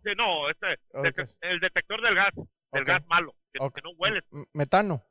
sí, 0.05 0.11
no, 0.17 0.49
este, 0.49 0.79
el 1.41 1.59
detector 1.61 2.01
del 2.01 2.15
gas, 2.15 2.33
el 2.73 2.85
gas 2.85 3.05
malo, 3.07 3.35
que, 3.53 3.83
no 3.83 3.91
huele. 3.97 4.23
Metano. 4.53 5.03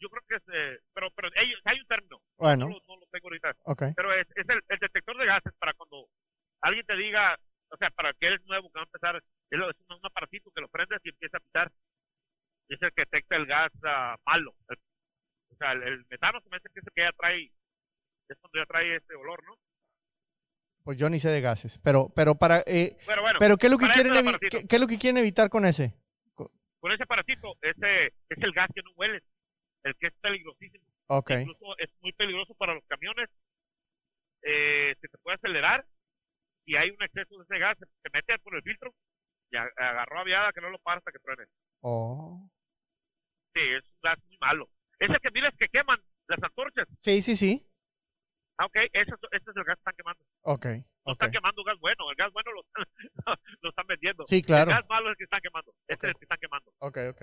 Yo 0.00 0.08
creo 0.08 0.22
que 0.28 0.36
es, 0.36 0.42
eh, 0.52 0.80
pero, 0.94 1.10
pero 1.14 1.28
hay, 1.36 1.52
hay, 1.64 1.78
un 1.78 1.86
término. 1.86 2.20
Bueno. 2.38 2.68
No, 2.68 2.96
lo 2.96 3.06
tengo 3.12 3.28
ahorita. 3.28 3.54
Okay. 3.64 3.92
Pero 3.94 4.14
es, 4.14 4.26
es 4.34 4.48
el, 4.48 4.62
el, 4.66 4.78
detector 4.78 5.16
de 5.18 5.26
gases 5.26 5.52
para 5.58 5.74
cuando 5.74 6.08
alguien 6.62 6.86
te 6.86 6.96
diga, 6.96 7.38
o 7.68 7.76
sea, 7.76 7.90
para 7.90 8.12
que 8.14 8.26
eres 8.26 8.40
nuevo, 8.46 8.70
que 8.70 8.78
va 8.78 8.82
a 8.82 8.84
empezar, 8.84 9.16
es, 9.16 9.58
un, 9.60 9.96
un 9.96 10.06
aparatito 10.06 10.50
que 10.52 10.62
lo 10.62 10.68
prendes 10.68 11.00
y 11.04 11.10
empieza 11.10 11.36
a 11.36 11.40
pitar. 11.40 11.70
Es 12.68 12.80
el 12.82 12.92
que 12.92 13.02
detecta 13.02 13.36
el 13.36 13.46
gas 13.46 13.72
uh, 13.82 14.16
malo, 14.24 14.54
el 14.68 14.78
sea, 15.60 15.72
el, 15.72 16.04
metano 16.08 16.40
se 16.40 16.48
me 16.48 16.56
hace 16.56 16.68
que 16.72 16.80
es 16.80 16.86
el 16.86 16.92
que 16.94 17.02
ya 17.02 17.12
trae, 17.12 17.52
es 18.32 18.38
cuando 18.38 18.58
ya 18.58 18.66
trae 18.66 18.96
este 18.96 19.14
olor, 19.14 19.42
¿no? 19.44 19.58
Pues 20.84 20.96
yo 20.96 21.10
ni 21.10 21.20
sé 21.20 21.28
de 21.28 21.40
gases, 21.40 21.78
pero, 21.78 22.08
pero 22.14 22.36
para, 22.36 22.60
eh, 22.66 22.96
pero, 23.06 23.22
bueno, 23.22 23.38
pero 23.38 23.56
¿qué 23.58 23.66
es 23.66 23.70
lo 23.70 23.78
que 23.78 23.88
quieren, 23.88 24.14
¿qué, 24.40 24.66
¿qué, 24.66 24.76
es 24.76 24.80
lo 24.80 24.86
que 24.86 24.98
quieren 24.98 25.18
evitar 25.18 25.50
con 25.50 25.66
ese? 25.66 25.94
Con 26.34 26.92
ese 26.92 27.02
aparatito, 27.02 27.54
ese 27.60 28.06
es 28.06 28.38
el 28.38 28.52
gas 28.52 28.70
que 28.74 28.82
no 28.82 28.90
huele, 28.96 29.22
el 29.84 29.94
que 29.96 30.06
es 30.06 30.14
peligrosísimo. 30.22 30.84
Okay. 31.08 31.42
Incluso 31.42 31.76
es 31.78 31.90
muy 32.00 32.12
peligroso 32.12 32.54
para 32.54 32.74
los 32.74 32.84
camiones, 32.86 33.28
eh, 34.42 34.94
se 35.00 35.08
te 35.08 35.18
puede 35.18 35.36
acelerar 35.36 35.84
si 36.64 36.76
hay 36.76 36.90
un 36.90 37.02
exceso 37.02 37.36
de 37.36 37.44
ese 37.44 37.58
gas, 37.58 37.76
se 37.78 38.10
mete 38.12 38.38
por 38.38 38.54
el 38.54 38.62
filtro 38.62 38.94
y 39.50 39.56
agarró 39.56 40.20
aviada 40.20 40.52
que 40.52 40.60
no 40.60 40.70
lo 40.70 40.78
para 40.78 40.98
hasta 40.98 41.12
que 41.12 41.18
truene. 41.18 41.44
Oh. 41.80 42.48
Sí, 43.54 43.60
es 43.60 43.82
un 43.84 44.00
gas 44.02 44.18
muy 44.26 44.38
malo. 44.40 44.68
Ese 44.98 45.18
que 45.20 45.30
miras 45.30 45.54
que 45.58 45.68
queman 45.68 46.00
las 46.28 46.42
antorchas. 46.42 46.86
Sí, 47.00 47.20
sí, 47.22 47.36
sí. 47.36 47.69
Ah, 48.60 48.66
ok, 48.66 48.76
ese, 48.92 49.14
es 49.32 49.56
el 49.56 49.64
gas 49.64 49.64
que 49.64 49.80
están 49.80 49.96
quemando. 49.96 50.22
Ok. 50.42 50.66
No 51.06 51.12
están 51.12 51.30
quemando 51.30 51.64
gas 51.64 51.78
bueno, 51.80 52.10
el 52.10 52.16
gas 52.16 52.30
bueno 52.30 52.52
lo, 52.52 52.62
lo 53.62 53.70
están 53.70 53.86
vendiendo. 53.86 54.26
Sí, 54.26 54.42
claro. 54.42 54.70
El 54.70 54.76
gas 54.76 54.86
malo 54.86 55.06
es 55.06 55.12
el 55.12 55.16
que 55.16 55.24
están 55.24 55.40
quemando. 55.40 55.74
Ese 55.88 56.06
es 56.06 56.10
el 56.10 56.16
que 56.16 56.24
están 56.26 56.38
quemando. 56.38 56.70
Ok, 56.80 56.98
ok. 57.08 57.22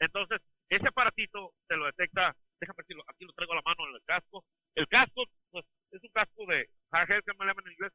Entonces, 0.00 0.40
ese 0.68 0.88
aparatito 0.88 1.54
se 1.68 1.76
lo 1.76 1.86
detecta, 1.86 2.34
déjame 2.58 2.78
decirlo, 2.78 3.04
aquí 3.06 3.24
lo 3.24 3.32
traigo 3.34 3.52
a 3.52 3.56
la 3.56 3.62
mano 3.64 3.88
en 3.88 3.94
el 3.94 4.02
casco. 4.02 4.44
El 4.74 4.88
casco, 4.88 5.22
pues, 5.52 5.64
es 5.92 6.02
un 6.02 6.10
casco 6.10 6.44
de, 6.46 6.68
¿sabes 6.90 7.22
que 7.24 7.32
me 7.38 7.46
llaman 7.46 7.64
en 7.66 7.72
inglés? 7.72 7.92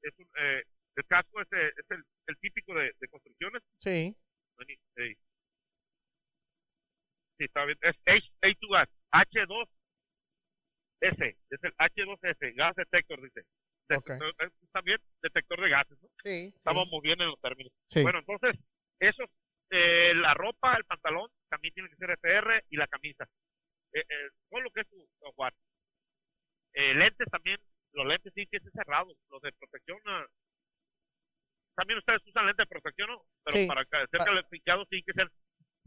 Es 0.00 0.18
un, 0.18 0.26
eh, 0.38 0.64
el 0.96 1.04
casco 1.04 1.42
es, 1.42 1.48
eh, 1.52 1.70
es 1.76 1.90
el, 1.90 2.02
el, 2.28 2.38
típico 2.38 2.72
de, 2.72 2.94
de 2.98 3.08
construcciones. 3.08 3.62
Sí. 3.80 4.16
sí 4.96 5.16
está 7.44 7.66
bien. 7.66 7.76
Es 7.82 7.96
H2S, 8.06 8.88
H2S, 11.00 11.36
es 11.50 11.62
el 11.62 11.74
H2S, 11.76 12.54
gas 12.54 12.76
detector, 12.76 13.20
dice. 13.22 13.42
Detector, 13.88 14.34
Está 14.62 14.80
bien, 14.82 14.98
detector 15.22 15.60
de 15.60 15.68
gases, 15.68 15.98
¿no? 16.00 16.08
Sí. 16.22 16.52
Estamos 16.54 16.88
muy 16.88 17.00
bien 17.02 17.20
en 17.20 17.28
los 17.28 17.40
términos. 17.40 17.72
Sí. 17.88 18.02
Bueno, 18.02 18.20
entonces, 18.20 18.56
eso, 19.00 19.24
eh, 19.70 20.14
la 20.14 20.34
ropa, 20.34 20.76
el 20.76 20.84
pantalón, 20.84 21.28
también 21.48 21.74
tiene 21.74 21.88
que 21.88 21.96
ser 21.96 22.10
FR 22.10 22.64
y 22.70 22.76
la 22.76 22.86
camisa. 22.86 23.26
Eh, 23.92 24.00
eh, 24.00 24.30
todo 24.48 24.60
lo 24.60 24.70
que 24.70 24.82
es 24.82 24.88
su 24.88 25.08
software. 25.18 25.54
Eh, 26.74 26.94
lentes 26.94 27.26
también, 27.30 27.58
los 27.92 28.06
lentes 28.06 28.32
sí 28.34 28.46
que 28.46 28.60
ser 28.60 28.70
cerrados, 28.72 29.16
los 29.28 29.42
de 29.42 29.52
protección. 29.52 29.98
Ah, 30.06 30.26
también 31.74 31.98
ustedes 31.98 32.24
usan 32.26 32.46
lentes 32.46 32.64
de 32.64 32.68
protección, 32.68 33.10
¿no? 33.10 33.24
Pero 33.44 33.56
sí. 33.56 33.66
para 33.66 33.84
ser 33.84 34.20
calificados 34.20 34.86
sí 34.90 35.02
que 35.02 35.12
ser 35.12 35.30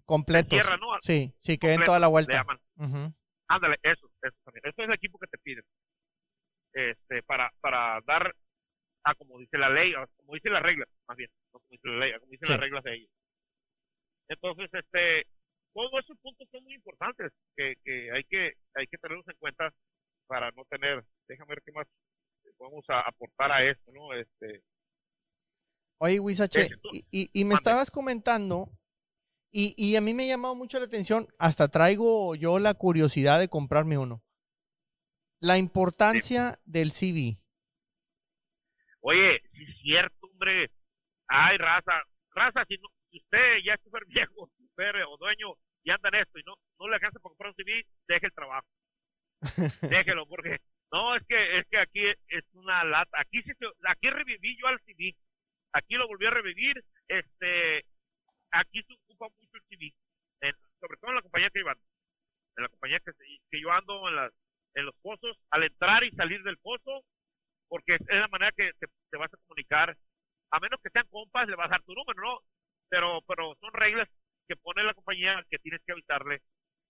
completos. 0.06 0.50
Tierra, 0.50 0.76
¿no? 0.78 0.88
Sí, 1.02 1.34
sí, 1.40 1.58
que 1.58 1.68
den 1.68 1.84
toda 1.84 2.00
la 2.00 2.08
vuelta. 2.08 2.46
Ándale, 3.48 3.78
eso, 3.84 4.10
eso 4.28 4.38
también. 4.44 4.64
Eso 4.66 4.82
es 4.82 4.88
el 4.88 4.94
equipo 4.94 5.18
que 5.20 5.28
te 5.28 5.38
piden. 5.38 5.64
Este, 6.74 7.22
para, 7.24 7.52
para 7.62 8.02
dar 8.06 8.34
a 9.04 9.16
como 9.16 9.38
dice 9.38 9.58
la 9.58 9.70
ley, 9.70 9.94
como 10.18 10.34
dice 10.34 10.50
la 10.50 10.60
regla, 10.60 10.86
más 11.08 11.18
bien, 11.18 11.30
no 11.54 11.60
como 11.60 11.72
dice 11.72 11.88
la 11.88 11.98
ley, 11.98 12.14
como 12.20 12.32
dicen 12.32 12.50
las 12.50 12.60
reglas 12.60 12.84
de 12.84 12.94
ellos. 12.96 13.10
Entonces, 14.30 14.70
este, 14.74 15.28
todos 15.74 15.92
esos 16.04 16.18
puntos 16.20 16.48
son 16.50 16.64
muy 16.64 16.74
importantes 16.74 17.32
que, 17.56 17.76
que 17.84 18.12
hay 18.12 18.24
que 18.24 18.54
hay 18.76 18.88
que 18.88 18.98
tenerlos 18.98 19.28
en 19.28 19.36
cuenta 19.38 19.72
para 20.28 20.52
no 20.52 20.64
tener, 20.66 21.04
déjame 21.28 21.50
ver 21.50 21.62
qué 21.66 21.72
más 21.74 21.88
podemos 22.58 22.86
aportar 22.88 23.52
a 23.52 23.64
esto, 23.64 23.92
¿no? 23.92 24.14
Este, 24.14 24.64
Oye, 26.00 26.20
Wisache, 26.20 26.70
y, 26.92 27.30
y, 27.32 27.46
me 27.46 27.56
estabas 27.56 27.90
comentando 27.90 28.70
y, 29.54 29.74
y, 29.78 29.96
a 29.96 30.02
mí 30.02 30.14
me 30.14 30.24
ha 30.24 30.28
llamado 30.28 30.56
mucho 30.56 30.80
la 30.80 30.86
atención, 30.86 31.28
hasta 31.38 31.70
traigo 31.70 32.36
yo 32.36 32.60
la 32.60 32.74
curiosidad 32.74 33.40
de 33.40 33.50
comprarme 33.50 33.98
uno. 33.98 34.24
La 35.40 35.58
importancia 35.58 36.60
del 36.66 36.92
CV. 36.92 37.38
Oye, 39.02 39.42
si 39.52 39.64
es 39.64 39.78
cierto, 39.82 40.28
hombre. 40.28 40.72
Ay, 41.28 41.58
raza, 41.58 41.92
raza, 42.34 42.66
si, 42.68 42.78
no, 42.78 42.90
usted 43.12 43.60
ya 43.64 43.74
es 43.74 43.82
súper 43.84 44.06
viejo, 44.06 44.50
super 44.58 44.96
o 45.08 45.18
dueño 45.18 45.56
y 45.84 45.92
anda 45.92 46.10
en 46.10 46.16
esto 46.16 46.40
y 46.40 46.44
no, 46.46 46.56
no 46.80 46.88
le 46.88 46.96
alcanza 46.96 47.20
para 47.20 47.30
comprar 47.30 47.50
un 47.50 47.56
CV, 47.56 47.86
deje 48.08 48.26
el 48.26 48.34
trabajo. 48.34 48.68
Déjelo, 49.82 50.26
porque 50.26 50.58
no, 50.92 51.16
es 51.16 51.24
que 51.28 51.58
es 51.58 51.66
que 51.70 51.78
aquí 51.78 52.02
es 52.28 52.44
una 52.54 52.84
lata. 52.84 53.20
Aquí 53.20 53.42
sí, 53.44 53.52
aquí 53.86 54.10
reviví 54.10 54.58
yo 54.60 54.68
al 54.68 54.80
CV. 54.86 55.16
Aquí 55.74 55.96
lo 55.96 56.08
volví 56.08 56.26
a 56.26 56.32
revivir. 56.32 56.84
Este, 57.08 57.86
aquí 58.52 58.82
se 58.84 58.94
mucho 59.30 59.58
el 59.58 59.64
CV, 59.70 59.94
sobre 60.80 60.98
todo 60.98 61.12
en 61.12 61.16
la 61.16 61.22
compañía 61.22 61.50
que 61.50 61.60
iban, 61.60 61.78
en 62.58 62.64
la 62.64 62.70
compañía 62.70 63.00
que, 63.00 63.12
que 63.52 63.62
yo 63.62 63.72
ando 63.72 64.08
en, 64.10 64.16
las, 64.16 64.32
en 64.76 64.86
los 64.86 64.96
pozos, 65.02 65.38
al 65.50 65.64
entrar 65.64 66.04
y 66.04 66.12
salir 66.12 66.44
del 66.44 66.58
pozo, 66.58 67.04
porque 67.68 67.96
es 67.96 68.20
la 68.20 68.28
manera 68.28 68.52
que 68.52 68.72
te, 68.74 69.18
vas 69.18 69.34
a 69.34 69.38
comunicar, 69.48 69.98
a 70.52 70.60
menos 70.60 70.80
que 70.82 70.90
sean 70.90 71.08
compas, 71.10 71.48
le 71.48 71.56
vas 71.56 71.68
a 71.68 71.70
dar 71.70 71.84
tu 71.84 71.94
número, 71.94 72.22
¿no? 72.22 72.40
Pero, 72.90 73.22
pero 73.28 73.56
son 73.60 73.74
reglas 73.74 74.08
que 74.48 74.56
pone 74.56 74.84
la 74.84 74.94
compañía 74.94 75.44
que 75.50 75.58
tienes 75.60 75.82
que 75.86 75.94
avisarle. 75.94 76.42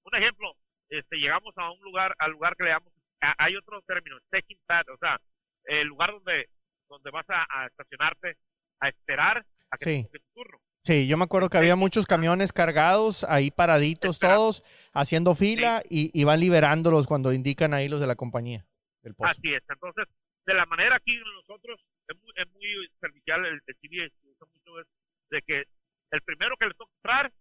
Un 0.04 0.16
ejemplo, 0.16 0.56
este, 0.90 1.18
llegamos 1.18 1.54
a 1.58 1.72
un 1.72 1.82
lugar, 1.82 2.16
al 2.20 2.32
lugar 2.32 2.56
que 2.58 2.66
le 2.66 2.72
damos, 2.72 2.92
hay 3.38 3.56
otro 3.56 3.82
término, 3.84 4.18
taking 4.30 4.60
pad, 4.66 4.84
o 4.90 4.98
sea, 4.98 5.20
el 5.66 5.88
lugar 5.88 6.12
donde, 6.12 6.50
donde 6.90 7.12
vas 7.12 7.26
a, 7.30 7.68
estacionarte, 7.68 8.38
a 8.82 8.90
esperar 8.90 9.46
a 9.70 9.78
que 9.78 9.86
sí. 9.86 10.10
tu 10.12 10.20
turno. 10.34 10.60
Sí, 10.84 11.08
yo 11.08 11.16
me 11.16 11.24
acuerdo 11.24 11.50
que 11.50 11.58
había 11.58 11.78
muchos 11.78 12.06
camiones 12.06 12.52
cargados, 12.52 13.24
ahí 13.30 13.52
paraditos 13.52 14.20
todos, 14.20 14.64
haciendo 14.92 15.34
fila 15.34 15.82
y, 15.90 16.24
van 16.26 16.42
liberándolos 16.42 17.08
cuando 17.08 17.32
indican 17.32 17.74
ahí 17.74 17.88
los 17.88 18.02
de 18.02 18.08
la 18.08 18.16
compañía. 18.16 18.66
Del 19.02 19.16
pozo. 19.16 19.32
Así 19.32 19.54
es, 19.54 19.64
entonces, 19.70 20.06
de 20.46 20.54
la 20.54 20.66
manera 20.66 20.98
aquí 20.98 21.18
nosotros, 21.18 21.80
es 22.08 22.22
muy, 22.22 22.34
es 22.36 22.52
muy 22.52 22.90
servicial 23.00 23.46
el, 23.46 23.62
el 23.66 23.76
TV, 23.78 24.12
mucho 24.24 24.80
es 24.82 24.88
de 25.30 25.42
que 25.44 25.64
el 26.12 26.22
primero 26.22 26.58
que 26.58 26.66
le 26.66 26.74
toca 26.74 26.92
entrar, 26.98 27.32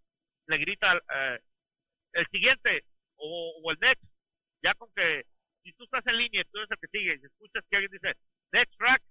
le 0.47 0.59
grita, 0.59 0.97
eh, 0.97 1.41
el 2.13 2.27
siguiente, 2.29 2.85
o, 3.17 3.61
o 3.61 3.71
el 3.73 3.79
next, 3.81 4.05
ya 4.63 4.73
con 4.75 4.89
que 4.95 5.25
si 5.65 5.73
tú 5.73 5.85
estás 5.85 6.07
en 6.07 6.17
línea 6.17 6.43
y 6.43 6.45
tú 6.45 6.59
eres 6.59 6.71
el 6.71 6.79
que 6.79 6.99
sigue 6.99 7.19
y 7.21 7.27
escuchas 7.27 7.65
que 7.69 7.77
alguien 7.77 7.91
dice 7.91 8.15
next 8.53 8.77
track, 8.79 9.03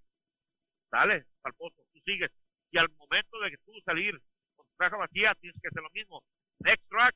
dale 0.90 1.26
al 1.44 1.54
pozo, 1.54 1.84
tú 1.92 2.00
sigues. 2.06 2.32
Y 2.72 2.78
al 2.78 2.90
momento 2.98 3.40
de 3.40 3.52
que 3.52 3.58
tú 3.58 3.74
salir 3.86 4.20
con 4.56 4.66
tu 4.66 4.76
caja 4.78 4.98
vacía, 4.98 5.36
tienes 5.36 5.60
que 5.62 5.68
hacer 5.68 5.84
lo 5.84 5.90
mismo. 5.92 6.24
Next 6.60 6.88
track 6.90 7.16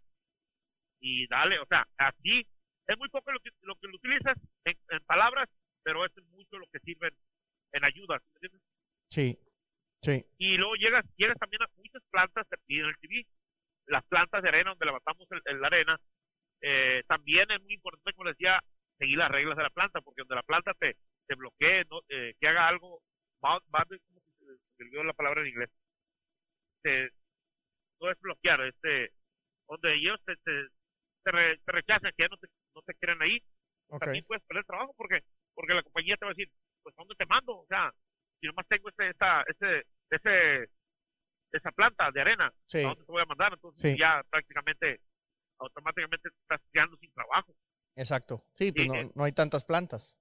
y 1.00 1.28
dale, 1.28 1.60
o 1.60 1.66
sea, 1.68 1.88
así 1.98 2.48
es 2.88 2.98
muy 2.98 3.10
poco 3.10 3.32
lo 3.32 3.40
que 3.40 3.50
lo, 3.62 3.76
que 3.76 3.88
lo 3.88 3.96
utilizas 3.96 4.38
en, 4.64 4.78
en 4.90 5.00
palabras, 5.04 5.48
pero 5.84 6.06
es 6.06 6.12
mucho 6.32 6.58
lo 6.58 6.68
que 6.68 6.80
sirven 6.80 7.14
en 7.72 7.84
ayudas, 7.86 8.22
¿me 8.34 8.36
entiendes? 8.38 8.62
Sí, 9.10 9.40
sí. 10.02 10.26
Y 10.38 10.58
luego 10.58 10.76
llegas, 10.76 11.06
llegas 11.16 11.38
también 11.38 11.64
a 11.64 11.68
muchas 11.76 12.02
plantas 12.10 12.48
te 12.50 12.58
piden 12.66 12.88
el 12.88 12.98
TV. 12.98 13.26
Las 13.88 14.04
plantas 14.06 14.42
de 14.42 14.50
arena 14.50 14.72
donde 14.72 14.86
levantamos 14.86 15.28
el- 15.46 15.62
la 15.62 15.68
arena, 15.68 16.00
eh, 16.62 17.04
también 17.08 17.50
es 17.52 17.62
muy 17.62 17.74
importante, 17.74 18.14
como 18.14 18.26
les 18.26 18.38
decía, 18.38 18.60
seguir 18.98 19.18
las 19.18 19.30
reglas 19.32 19.58
de 19.58 19.64
la 19.64 19.70
planta, 19.70 20.02
porque 20.02 20.22
donde 20.22 20.36
la 20.36 20.44
planta 20.44 20.74
te, 20.74 20.96
te 21.28 21.36
bloquee, 21.36 21.84
no, 21.90 22.02
eh, 22.10 22.34
que 22.40 22.48
haga 22.48 22.68
algo, 22.68 23.02
va, 23.44 23.60
va 23.74 23.86
de- 24.78 24.84
¿cómo 24.84 24.84
se 24.84 24.84
se 24.84 24.84
olvidó 24.84 25.04
la 25.04 25.14
palabra 25.14 25.42
en 25.42 25.48
inglés? 25.48 25.70
Te- 26.82 27.12
no 28.00 28.12
es 28.12 28.20
bloquear, 28.20 28.62
este, 28.62 29.12
donde 29.68 29.94
ellos 29.96 30.20
te, 30.26 30.36
te, 30.38 30.68
te, 31.24 31.32
re- 31.32 31.58
te 31.60 31.72
rechazan, 31.72 32.12
que 32.16 32.24
ya 32.24 32.28
no 32.30 32.38
te, 32.38 32.48
no 32.76 32.82
te 32.84 32.94
quieren 32.96 33.22
ahí, 33.22 33.42
Ok. 33.88 34.04
también 34.04 34.26
puedes 34.26 34.44
perder 34.44 34.66
trabajo 34.66 34.94
porque 34.98 35.24
porque 35.54 35.74
la 35.74 35.84
compañía 35.84 36.18
te 36.18 36.26
va 36.26 36.32
a 36.32 36.34
decir, 36.34 36.52
pues 36.84 36.94
¿a 36.98 37.02
dónde 37.02 37.16
te 37.16 37.26
mando? 37.26 37.60
O 37.60 37.66
sea, 37.68 37.94
si 38.42 38.48
nomás 38.48 38.68
tengo 38.68 38.90
este, 38.90 39.10
esta, 39.10 39.42
ese, 39.44 39.86
ese, 40.10 40.70
esa 41.54 41.72
planta 41.72 42.12
de 42.12 42.20
arena, 42.22 42.54
Sí. 42.68 42.80
¿a 42.80 42.90
dónde 42.90 43.06
te 43.06 43.12
voy 43.14 43.22
a 43.22 43.26
mandar? 43.26 43.54
Entonces 43.54 43.94
Sí. 43.94 43.98
ya 43.98 44.22
prácticamente, 44.30 45.00
automáticamente 45.60 46.30
te 46.30 46.36
estás 46.42 46.62
quedando 46.74 46.98
sin 46.98 47.10
trabajo. 47.14 47.56
Exacto. 47.96 48.46
Sí, 48.56 48.74
pues 48.74 48.84
Sí, 48.84 48.90
no, 48.90 49.12
no 49.16 49.24
hay 49.24 49.32
tantas 49.32 49.64
plantas. 49.64 50.18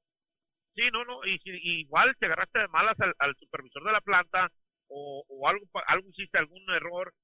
Sí, 0.75 0.89
no, 0.93 1.05
no, 1.05 1.25
y, 1.25 1.41
y 1.45 1.81
igual 1.81 2.17
te 2.19 2.27
agarraste 2.27 2.59
de 2.61 2.69
malas 2.69 2.97
al, 3.19 3.37
supervisor 3.37 3.85
de 3.85 3.93
la 3.93 4.01
planta 4.01 4.51
o, 4.89 5.25
o 5.29 5.49
algo, 5.49 5.67
algo 5.87 6.09
hiciste, 6.11 6.39
algún 6.39 6.63
error. 6.71 7.15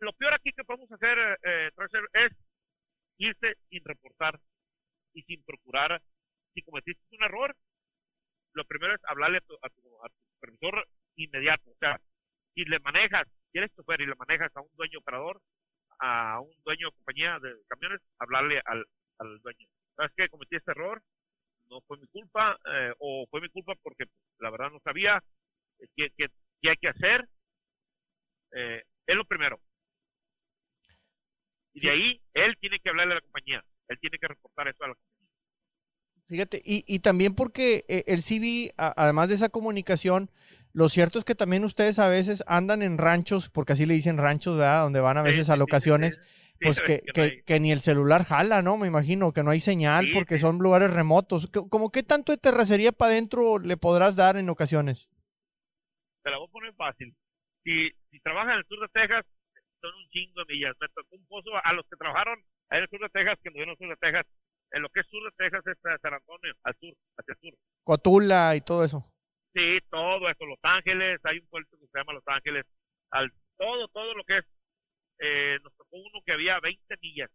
Lo 0.00 0.12
peor 0.12 0.34
aquí 0.34 0.52
que 0.52 0.64
podemos 0.64 0.90
hacer, 0.90 1.38
eh, 1.42 1.70
es 2.14 2.30
irse 3.18 3.56
sin 3.70 3.84
reportar 3.84 4.38
y 5.14 5.22
sin 5.22 5.42
procurar. 5.44 6.00
Si 6.54 6.62
cometiste 6.62 7.02
un 7.12 7.22
error, 7.22 7.56
lo 8.54 8.64
primero 8.64 8.94
es 8.94 9.00
hablarle 9.04 9.38
a 9.38 9.42
tu, 9.42 9.54
a 9.62 9.68
tu, 9.68 10.04
a 10.04 10.08
tu 10.08 10.18
supervisor 10.34 10.88
inmediato. 11.16 11.70
O 11.70 11.76
sea, 11.78 12.00
si 12.54 12.64
le 12.64 12.80
manejas, 12.80 13.26
si 13.52 13.58
eres 13.58 13.74
chofer 13.74 14.00
y 14.00 14.06
le 14.06 14.14
manejas 14.16 14.50
a 14.56 14.60
un 14.60 14.70
dueño 14.74 14.98
operador, 14.98 15.40
a 16.00 16.40
un 16.40 16.54
dueño 16.64 16.88
de 16.88 16.92
compañía 16.92 17.38
de 17.40 17.54
camiones, 17.68 18.00
hablarle 18.18 18.60
al, 18.64 18.84
dueño. 19.42 19.66
¿Sabes 19.96 20.12
qué? 20.16 20.28
Cometí 20.28 20.56
este 20.56 20.70
error, 20.70 21.02
no 21.70 21.80
fue 21.86 21.98
mi 21.98 22.06
culpa, 22.08 22.58
eh, 22.72 22.92
o 22.98 23.26
fue 23.30 23.40
mi 23.40 23.48
culpa 23.50 23.74
porque 23.82 24.04
la 24.38 24.50
verdad 24.50 24.70
no 24.70 24.80
sabía 24.80 25.22
qué, 25.96 26.10
qué, 26.16 26.28
qué 26.62 26.70
hay 26.70 26.76
que 26.76 26.88
hacer. 26.88 27.28
Eh, 28.52 28.82
es 29.06 29.16
lo 29.16 29.24
primero. 29.24 29.58
Y 31.72 31.80
de 31.80 31.90
ahí, 31.90 32.20
él 32.34 32.56
tiene 32.60 32.78
que 32.78 32.90
hablarle 32.90 33.12
a 33.12 33.16
la 33.16 33.20
compañía. 33.22 33.64
Él 33.88 33.98
tiene 34.00 34.18
que 34.18 34.28
reportar 34.28 34.68
eso 34.68 34.84
a 34.84 34.88
la 34.88 34.94
compañía. 34.94 35.28
Fíjate, 36.28 36.60
y, 36.64 36.84
y 36.86 36.98
también 36.98 37.34
porque 37.34 37.84
eh, 37.88 38.04
el 38.06 38.22
a- 38.76 38.92
además 39.02 39.28
de 39.28 39.34
esa 39.36 39.48
comunicación, 39.48 40.30
lo 40.74 40.88
cierto 40.90 41.18
es 41.18 41.24
que 41.24 41.34
también 41.34 41.64
ustedes 41.64 41.98
a 41.98 42.08
veces 42.08 42.44
andan 42.46 42.82
en 42.82 42.98
ranchos, 42.98 43.48
porque 43.48 43.72
así 43.72 43.86
le 43.86 43.94
dicen 43.94 44.18
ranchos, 44.18 44.58
¿verdad? 44.58 44.82
Donde 44.82 45.00
van 45.00 45.16
a 45.16 45.22
veces 45.22 45.48
sí, 45.48 45.52
a 45.52 45.56
locaciones, 45.56 46.20
sí, 46.20 46.22
sí. 46.22 46.28
Pues 46.76 46.80
que, 46.80 47.02
no 47.06 47.12
que- 47.12 47.42
que 47.44 47.60
ni 47.60 47.70
el 47.72 47.80
celular 47.80 48.24
jala, 48.24 48.62
¿no? 48.62 48.76
Me 48.76 48.86
imagino 48.88 49.32
que 49.32 49.42
no 49.42 49.50
hay 49.50 49.60
señal 49.60 50.06
Sí, 50.06 50.12
porque 50.12 50.34
sí. 50.36 50.40
son 50.40 50.58
lugares 50.58 50.92
remotos. 50.92 51.48
¿Qué- 51.52 51.62
¿Cómo 51.68 51.90
qué 51.90 52.02
tanto 52.02 52.32
de 52.32 52.38
terracería 52.38 52.90
para 52.92 53.12
adentro 53.12 53.58
le 53.58 53.76
podrás 53.76 54.16
dar 54.16 54.36
en 54.36 54.48
ocasiones? 54.50 55.08
te 56.22 56.30
la 56.32 56.38
voy 56.38 56.48
a 56.48 56.50
poner 56.52 56.74
fácil. 56.74 57.16
Si, 57.64 57.88
si 58.10 58.20
trabajas 58.20 58.52
en 58.54 58.58
el 58.58 58.66
sur 58.66 58.80
de 58.80 58.88
Texas, 58.88 59.24
son 59.80 59.94
un 59.94 60.08
chingo 60.10 60.44
de 60.44 60.52
millas. 60.54 60.74
Me 60.80 60.88
tocó 60.88 61.16
un 61.16 61.26
pozo 61.26 61.50
a, 61.62 61.72
los 61.72 61.86
que 61.88 61.96
trabajaron 61.96 62.38
en 62.70 62.82
el 62.82 62.88
sur 62.90 63.00
de 63.00 63.08
Texas, 63.08 63.38
que 63.42 63.48
anduvieron 63.48 63.74
en 63.78 63.84
el 63.84 63.88
sur 63.88 63.88
de 63.88 64.06
Texas. 64.06 64.26
En 64.72 64.82
lo 64.82 64.88
que 64.90 65.00
es 65.00 65.06
sur 65.06 65.22
de 65.24 65.30
Texas 65.38 65.62
es 65.66 65.78
San 66.02 66.12
Antonio, 66.12 66.52
al 66.64 66.74
sur, 66.78 66.92
hacia 67.16 67.32
el 67.32 67.38
sur. 67.40 67.58
Cotula 67.84 68.56
y 68.56 68.60
todo 68.60 68.84
eso. 68.84 69.10
Sí, 69.54 69.78
todo 69.88 70.28
eso, 70.28 70.44
Los 70.44 70.58
Ángeles, 70.62 71.18
hay 71.24 71.38
un 71.38 71.46
puerto 71.46 71.78
que 71.78 71.86
se 71.86 71.98
llama 71.98 72.12
Los 72.12 72.24
Ángeles, 72.26 72.66
al, 73.10 73.32
todo, 73.56 73.88
todo 73.88 74.12
lo 74.14 74.24
que 74.24 74.38
es, 74.38 74.44
eh, 75.18 75.58
nos 75.62 75.74
tocó 75.76 75.96
uno 75.96 76.20
que 76.24 76.32
había 76.32 76.60
20 76.60 76.96
millas, 77.00 77.30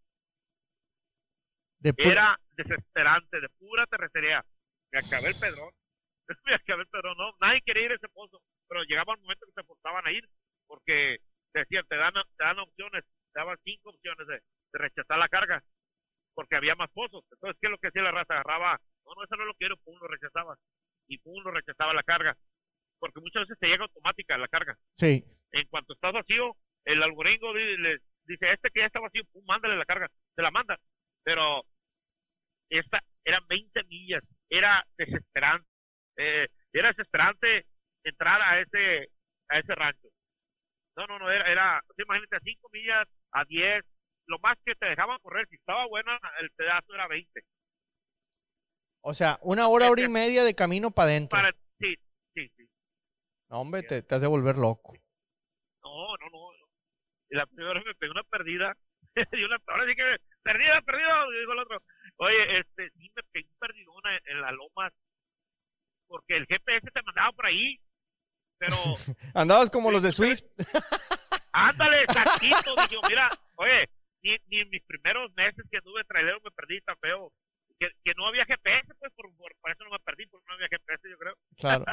De 1.80 1.93
era 1.98 2.39
desesperante, 2.52 3.41
de 3.41 3.50
pura 3.50 3.86
terracería, 3.88 4.43
me 4.91 5.00
acabé 5.00 5.30
el 5.30 5.39
pedrón, 5.39 5.72
me 6.46 6.56
acabé 6.56 6.84
el 6.84 6.88
pedrón, 6.88 7.17
no, 7.17 7.34
nadie 7.41 7.62
quería 7.62 7.86
ir 7.86 7.91
a 7.91 7.96
ese 7.96 8.10
pozo, 8.10 8.41
pero 8.67 8.84
llegaba 8.84 9.13
el 9.13 9.22
momento 9.22 9.46
que 9.46 9.62
se 9.62 9.67
forzaban 9.67 10.08
a 10.08 10.12
ir, 10.12 10.28
porque 10.67 11.17
decían, 11.54 11.86
te 11.88 11.98
dan, 11.98 12.13
te 12.13 12.43
dan 12.43 12.60
opciones, 12.60 13.04
te 13.34 13.39
daban 13.39 13.58
cinco 13.63 13.89
opciones 13.89 14.28
de, 14.28 14.36
de 14.36 14.80
rechazar 14.80 15.17
la 15.17 15.28
carga, 15.28 15.63
porque 16.34 16.56
había 16.56 16.76
más 16.76 16.89
pozos, 16.91 17.24
entonces, 17.32 17.58
¿qué 17.60 17.67
es 17.67 17.72
lo 17.72 17.78
que 17.78 17.88
hacía 17.88 18.02
la 18.02 18.12
raza? 18.12 18.34
Agarraba, 18.34 18.80
no, 19.06 19.13
no, 19.15 19.24
eso 19.24 19.36
no 19.36 19.46
lo 19.46 19.54
quiero, 19.56 19.78
pum, 19.78 19.98
lo 20.00 20.08
rechazaba, 20.08 20.56
y 21.08 21.17
pum, 21.17 21.43
lo 21.43 21.52
rechazaba 21.52 21.93
la 21.93 22.04
carga, 22.04 22.36
porque 23.00 23.19
muchas 23.19 23.43
veces 23.43 23.58
te 23.60 23.67
llega 23.67 23.84
automática 23.84 24.38
la 24.38 24.48
carga, 24.48 24.78
Sí, 24.96 25.24
en 25.52 25.67
cuanto 25.67 25.93
estás 25.93 26.13
vacío, 26.13 26.56
el 26.86 27.02
algoritmo 27.04 27.54
dice, 27.54 28.52
este 28.52 28.69
que 28.72 28.82
ya 28.82 28.86
está 28.88 29.00
vacío, 29.00 29.24
pum, 29.32 29.43
mándale 29.46 29.78
la 29.78 29.86
carga, 29.86 30.10
te 30.36 30.41
la 30.41 30.52
manda. 30.52 30.78
Pero 31.24 31.63
esta 32.69 33.02
eran 33.24 33.46
20 33.48 33.84
millas, 33.86 34.24
era 34.50 34.86
desesperante, 34.98 35.67
eh, 36.17 36.48
era 36.72 36.89
desesperante 36.89 37.65
entrar 38.04 38.41
a 38.41 38.60
ese, 38.60 39.10
a 39.50 39.60
ese 39.60 39.76
rancho. 39.76 40.08
No, 40.96 41.08
no, 41.08 41.19
no, 41.19 41.32
era, 41.32 41.50
era, 41.52 41.84
imagínate, 41.98 42.36
a 42.36 42.39
5 42.43 42.69
millas, 42.72 43.08
a 43.32 43.46
10, 43.46 43.84
lo 44.28 44.38
más 44.39 44.58
que 44.65 44.76
te 44.76 44.86
dejaban 44.88 45.17
correr, 45.22 45.48
si 45.50 45.56
estaba 45.56 45.86
buena, 45.88 46.19
el 46.39 46.50
pedazo 46.52 46.93
era 46.93 47.08
20. 47.08 47.41
o 49.06 49.13
sea, 49.13 49.38
una 49.41 49.67
hora, 49.67 49.89
hora 49.89 50.02
y 50.02 50.06
Este- 50.06 50.13
media 50.13 50.43
de 50.43 50.56
camino 50.56 50.91
para 50.91 51.10
adentro. 51.10 51.38
Para, 51.38 51.52
sí, 51.80 51.96
sí, 52.34 52.50
sí. 52.56 52.65
No, 53.50 53.60
hombre, 53.60 53.84
te, 53.84 54.02
te 54.02 54.15
has 54.15 54.22
de 54.22 54.28
volver 54.28 54.56
loco. 54.58 54.93
Y 57.29 57.36
la 57.36 57.45
primera 57.45 57.73
vez 57.73 57.86
me 57.86 57.95
pegó 57.95 58.12
una 58.13 58.23
perdida. 58.23 58.75
y 59.31 59.43
una, 59.43 59.57
ahora 59.67 59.86
sí 59.88 59.95
que, 59.95 60.17
perdida, 60.41 60.81
perdida. 60.81 61.25
Y 61.29 61.39
dijo 61.39 61.53
el 61.53 61.59
otro, 61.59 61.81
oye, 62.17 62.59
este, 62.59 62.89
sí 62.91 63.12
me 63.15 63.23
pegué 63.31 63.47
un 63.47 63.57
perdidona 63.59 64.15
en, 64.15 64.21
en 64.25 64.41
las 64.41 64.53
lomas. 64.53 64.93
Porque 66.07 66.38
el 66.38 66.45
GPS 66.45 66.91
te 66.91 67.01
mandaba 67.03 67.31
por 67.31 67.45
ahí. 67.45 67.79
Pero, 68.57 68.75
Andabas 69.33 69.69
como 69.69 69.91
los 69.91 70.01
de 70.01 70.12
Swift. 70.12 70.43
ándale, 71.53 72.03
exactito. 72.03 72.75
Dije, 72.75 72.97
mira, 73.07 73.29
oye, 73.55 73.89
ni, 74.21 74.38
ni 74.47 74.59
en 74.59 74.69
mis 74.69 74.83
primeros 74.83 75.31
meses 75.33 75.65
que 75.69 75.77
anduve 75.77 76.03
trailero 76.05 76.39
me 76.43 76.51
perdí 76.51 76.81
tan 76.81 76.97
feo. 76.97 77.31
Que, 77.79 77.89
que 78.03 78.13
no 78.15 78.27
había 78.27 78.45
GPS, 78.45 78.93
pues 78.99 79.12
por, 79.15 79.36
por, 79.36 79.51
por 79.59 79.71
eso 79.71 79.83
no 79.83 79.89
me 79.89 79.99
perdí, 79.99 80.27
porque 80.27 80.45
no 80.47 80.53
había 80.53 80.67
GPS, 80.69 81.09
yo 81.09 81.17
creo. 81.17 81.36
Claro. 81.57 81.86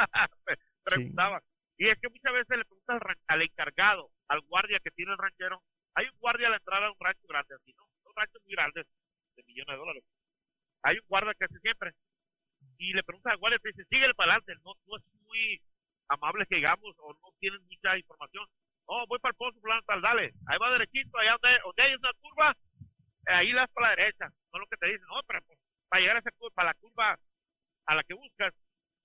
preguntaba. 0.85 1.43
Y 1.81 1.89
es 1.89 1.99
que 1.99 2.11
muchas 2.11 2.35
veces 2.35 2.59
le 2.59 2.65
preguntas 2.67 3.01
al, 3.01 3.17
al 3.27 3.43
encargado, 3.43 4.11
al 4.29 4.43
guardia 4.43 4.79
que 4.81 4.91
tiene 4.91 5.13
el 5.13 5.19
ranchero. 5.19 5.63
Hay 5.95 6.05
un 6.13 6.19
guardia 6.19 6.49
a 6.49 6.51
la 6.51 6.57
entrada 6.59 6.85
de 6.85 6.93
un 6.93 7.01
rancho 7.01 7.27
grande, 7.27 7.55
así, 7.55 7.73
¿no? 7.73 7.89
Son 8.03 8.13
ranchos 8.15 8.43
muy 8.45 8.53
grandes, 8.53 8.87
de 9.35 9.43
millones 9.45 9.73
de 9.73 9.79
dólares. 9.79 10.05
Hay 10.83 10.97
un 10.99 11.09
guardia 11.09 11.33
que 11.33 11.47
hace 11.47 11.59
siempre. 11.61 11.93
Y 12.77 12.93
le 12.93 13.03
preguntas 13.03 13.33
al 13.33 13.39
guardia, 13.39 13.59
te 13.61 13.71
dice, 13.71 13.87
sigue 13.89 14.13
para 14.13 14.33
adelante. 14.33 14.61
No, 14.63 14.75
no 14.87 14.97
es 14.99 15.05
muy 15.25 15.59
amable 16.09 16.45
que 16.45 16.57
digamos, 16.57 16.95
o 16.99 17.15
no 17.15 17.33
tienen 17.41 17.63
mucha 17.65 17.97
información. 17.97 18.47
No, 18.87 19.07
voy 19.07 19.19
para 19.19 19.31
el 19.31 19.37
pozo, 19.37 19.59
fulano, 19.59 19.81
tal, 19.87 20.03
dale. 20.03 20.35
Ahí 20.49 20.59
va 20.59 20.73
derechito, 20.73 21.17
allá 21.17 21.39
donde, 21.41 21.61
donde 21.65 21.83
hay 21.83 21.95
una 21.95 22.13
curva, 22.21 22.57
ahí 23.25 23.53
las 23.53 23.71
para 23.71 23.89
la 23.89 23.97
derecha. 23.97 24.29
No 24.53 24.59
es 24.59 24.61
lo 24.61 24.67
que 24.67 24.77
te 24.77 24.87
dicen, 24.87 25.07
no, 25.09 25.23
pero 25.27 25.41
pues, 25.47 25.59
para 25.89 26.01
llegar 26.01 26.17
a 26.17 26.21
esa 26.21 26.31
curva, 26.33 26.55
para 26.55 26.69
la 26.69 26.75
curva 26.75 27.19
a 27.87 27.95
la 27.95 28.03
que 28.05 28.13
buscas, 28.13 28.53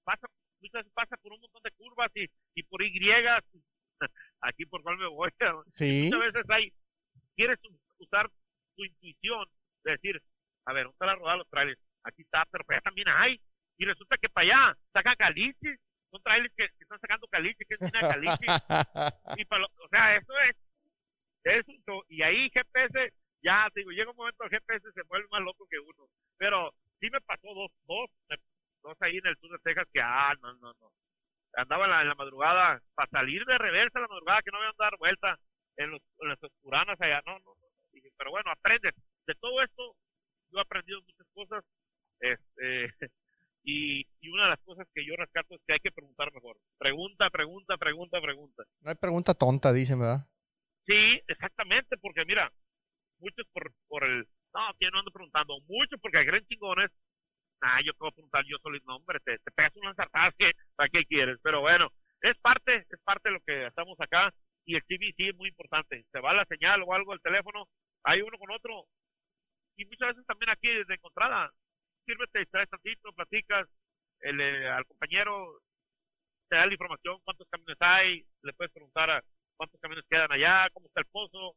pasa, 0.03 0.27
muchas 0.65 0.81
veces 0.83 0.93
pasa 0.93 1.17
por 1.17 1.31
un 1.33 1.41
montón 1.41 1.61
de 1.63 1.71
curvas 1.71 2.11
y, 2.15 2.25
y 2.55 2.63
por 2.63 2.81
Y, 2.83 2.91
aquí 4.41 4.65
por 4.65 4.81
cuál 4.83 4.97
me 4.97 5.07
voy. 5.07 5.29
Sí. 5.75 6.09
Muchas 6.11 6.33
veces 6.33 6.49
hay, 6.49 6.73
quieres 7.35 7.57
usar 7.97 8.29
tu 8.75 8.83
intuición 8.83 9.45
de 9.83 9.91
decir, 9.91 10.21
a 10.65 10.73
ver, 10.73 10.83
¿dónde 10.85 10.95
está 10.95 11.05
la 11.05 11.15
rodada 11.15 11.37
los 11.37 11.49
trailers? 11.49 11.79
Aquí 12.03 12.21
está, 12.23 12.45
pero 12.51 12.63
para 12.65 12.77
allá 12.77 12.83
también 12.83 13.07
hay. 13.09 13.39
Y 13.77 13.85
resulta 13.85 14.17
que 14.17 14.29
para 14.29 14.45
allá 14.71 14.77
sacan 14.93 15.15
caliche, 15.15 15.77
son 16.11 16.21
trailers 16.23 16.53
que, 16.55 16.67
que 16.69 16.83
están 16.83 16.99
sacando 16.99 17.27
caliche, 17.27 17.65
que 17.65 17.73
es 17.75 17.81
mina 17.81 17.99
de 17.99 18.07
caliche. 18.13 18.45
y 19.41 19.45
para 19.45 19.61
lo- 19.61 19.67
o 19.83 19.87
sea, 19.89 20.15
eso 20.15 20.33
es, 20.39 20.55
y 22.09 22.21
ahí 22.21 22.49
GPS, 22.53 23.13
ya 23.43 23.69
te 23.73 23.81
digo, 23.81 23.91
llega 23.91 24.09
un 24.11 24.17
momento 24.17 24.43
el 24.43 24.49
GPS 24.49 24.91
se 24.93 25.01
vuelve 25.03 25.27
más 25.29 25.41
loco 25.41 25.67
que 25.69 25.77
uno. 25.79 26.07
Pero 26.37 26.73
sí 26.99 27.09
me 27.09 27.21
pasó 27.21 27.53
dos, 27.53 27.71
dos, 27.85 28.09
me- 28.29 28.37
dos 28.85 28.97
ahí 29.01 29.17
en 29.17 29.27
el 29.27 29.37
sur 29.37 29.51
de 29.51 29.59
Texas 29.59 29.87
que, 29.91 29.99
ah, 30.01 30.33
no, 30.41 30.53
no, 30.55 30.73
no. 30.79 30.91
Andaba 31.53 31.85
en 31.85 31.91
la, 31.91 32.01
en 32.01 32.09
la 32.09 32.15
madrugada, 32.15 32.81
para 32.93 33.09
salir 33.09 33.43
de 33.45 33.57
reversa 33.57 33.97
en 33.97 34.03
la 34.03 34.07
madrugada, 34.07 34.41
que 34.41 34.51
no 34.51 34.59
me 34.59 34.67
a 34.67 34.73
dar 34.77 34.97
vuelta 34.97 35.39
en, 35.77 35.91
los, 35.91 36.01
en 36.19 36.29
las 36.29 36.43
oscuranas 36.43 36.99
allá, 36.99 37.21
no, 37.25 37.33
no, 37.39 37.55
no. 37.59 37.67
Dije, 37.91 38.09
pero 38.17 38.31
bueno, 38.31 38.51
aprendes. 38.51 38.93
De 39.25 39.33
todo 39.35 39.61
esto, 39.61 39.95
yo 40.51 40.59
he 40.59 40.61
aprendido 40.61 41.01
muchas 41.01 41.27
cosas. 41.33 41.63
Este, 42.19 42.93
y, 43.63 44.05
y 44.21 44.29
una 44.29 44.43
de 44.43 44.49
las 44.51 44.59
cosas 44.61 44.87
que 44.93 45.05
yo 45.05 45.15
rescato 45.15 45.55
es 45.55 45.61
que 45.65 45.73
hay 45.73 45.79
que 45.79 45.91
preguntar 45.91 46.31
mejor. 46.33 46.57
Pregunta, 46.77 47.29
pregunta, 47.29 47.77
pregunta, 47.77 48.21
pregunta. 48.21 48.63
No 48.81 48.89
hay 48.89 48.95
pregunta 48.95 49.33
tonta, 49.33 49.73
dicen, 49.73 49.99
¿verdad? 49.99 50.27
Sí, 50.85 51.21
exactamente, 51.27 51.97
porque 51.97 52.25
mira, 52.25 52.51
muchos 53.19 53.47
por, 53.51 53.73
por 53.87 54.03
el, 54.03 54.27
no, 54.53 54.61
que 54.79 54.89
no 54.91 54.99
ando 54.99 55.11
preguntando, 55.11 55.59
muchos 55.67 55.99
porque 56.01 56.23
gran 56.23 56.45
chingones. 56.45 56.91
Ah, 57.61 57.79
yo 57.83 57.93
te 57.93 57.99
voy 57.99 58.09
a 58.09 58.11
preguntar 58.11 58.43
yo 58.45 58.57
solo, 58.61 58.77
no, 58.85 58.97
hombre, 58.97 59.19
te, 59.21 59.37
te 59.39 59.51
pegas 59.51 59.71
ensartada 59.75 60.31
que, 60.37 60.51
¿para 60.75 60.89
qué 60.89 61.05
quieres? 61.05 61.37
Pero 61.41 61.61
bueno, 61.61 61.89
es 62.21 62.37
parte, 62.39 62.85
es 62.89 62.99
parte 63.03 63.29
de 63.29 63.33
lo 63.33 63.41
que 63.41 63.67
estamos 63.67 63.99
acá 63.99 64.33
y 64.65 64.75
el 64.75 64.83
TV 64.85 65.13
sí 65.15 65.29
es 65.29 65.35
muy 65.35 65.49
importante. 65.49 66.05
Se 66.11 66.19
va 66.19 66.33
la 66.33 66.45
señal 66.45 66.83
o 66.83 66.93
algo 66.93 67.11
del 67.11 67.21
teléfono, 67.21 67.67
hay 68.03 68.21
uno 68.21 68.37
con 68.37 68.51
otro. 68.51 68.85
Y 69.77 69.85
muchas 69.85 70.09
veces 70.09 70.25
también 70.25 70.49
aquí 70.49 70.69
desde 70.69 70.95
encontrada, 70.95 71.51
sírvete, 72.05 72.39
distraes 72.39 72.69
tantito, 72.69 73.11
platicas, 73.13 73.67
el, 74.21 74.39
eh, 74.41 74.69
al 74.69 74.85
compañero 74.85 75.59
te 76.47 76.55
da 76.55 76.65
la 76.65 76.73
información, 76.73 77.19
cuántos 77.23 77.47
camiones 77.49 77.77
hay, 77.79 78.25
le 78.43 78.53
puedes 78.53 78.71
preguntar 78.71 79.09
a 79.09 79.23
cuántos 79.57 79.79
camiones 79.81 80.05
quedan 80.09 80.31
allá, 80.31 80.69
cómo 80.71 80.87
está 80.87 81.01
el 81.01 81.07
pozo. 81.07 81.55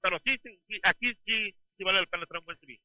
Pero 0.00 0.18
sí, 0.24 0.38
sí, 0.42 0.80
aquí 0.82 1.14
sí, 1.24 1.54
sí 1.76 1.84
vale 1.84 2.00
la 2.00 2.06
pena 2.06 2.26
traer 2.26 2.40
un 2.40 2.46
buen 2.46 2.58
TV. 2.58 2.80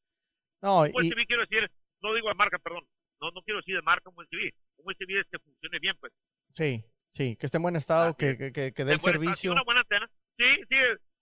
No, 0.61 0.81
Un 0.81 0.91
buen 0.91 1.05
y, 1.05 1.09
TV 1.09 1.25
quiero 1.25 1.45
decir, 1.45 1.69
no 2.01 2.13
digo 2.13 2.27
de 2.29 2.35
marca, 2.35 2.57
perdón, 2.59 2.85
no, 3.21 3.31
no 3.31 3.41
quiero 3.41 3.59
decir 3.59 3.75
de 3.75 3.81
marca 3.81 4.09
un 4.09 4.15
buen 4.15 4.27
TV. 4.27 4.53
Un 4.77 4.85
buen 4.85 4.97
TV 4.97 5.19
es 5.19 5.27
que 5.31 5.39
funcione 5.39 5.79
bien, 5.79 5.95
pues. 5.99 6.13
sí, 6.53 6.83
sí, 7.13 7.35
que 7.35 7.45
esté 7.47 7.57
en 7.57 7.63
buen 7.63 7.75
estado, 7.75 8.15
que, 8.15 8.37
que, 8.37 8.51
que, 8.51 8.73
que 8.73 8.85
dé 8.85 8.93
el 8.93 8.99
servicio. 9.01 9.51
Una 9.51 9.63
buena 9.63 9.81
antena. 9.81 10.09
Sí, 10.37 10.45
sí, 10.69 10.75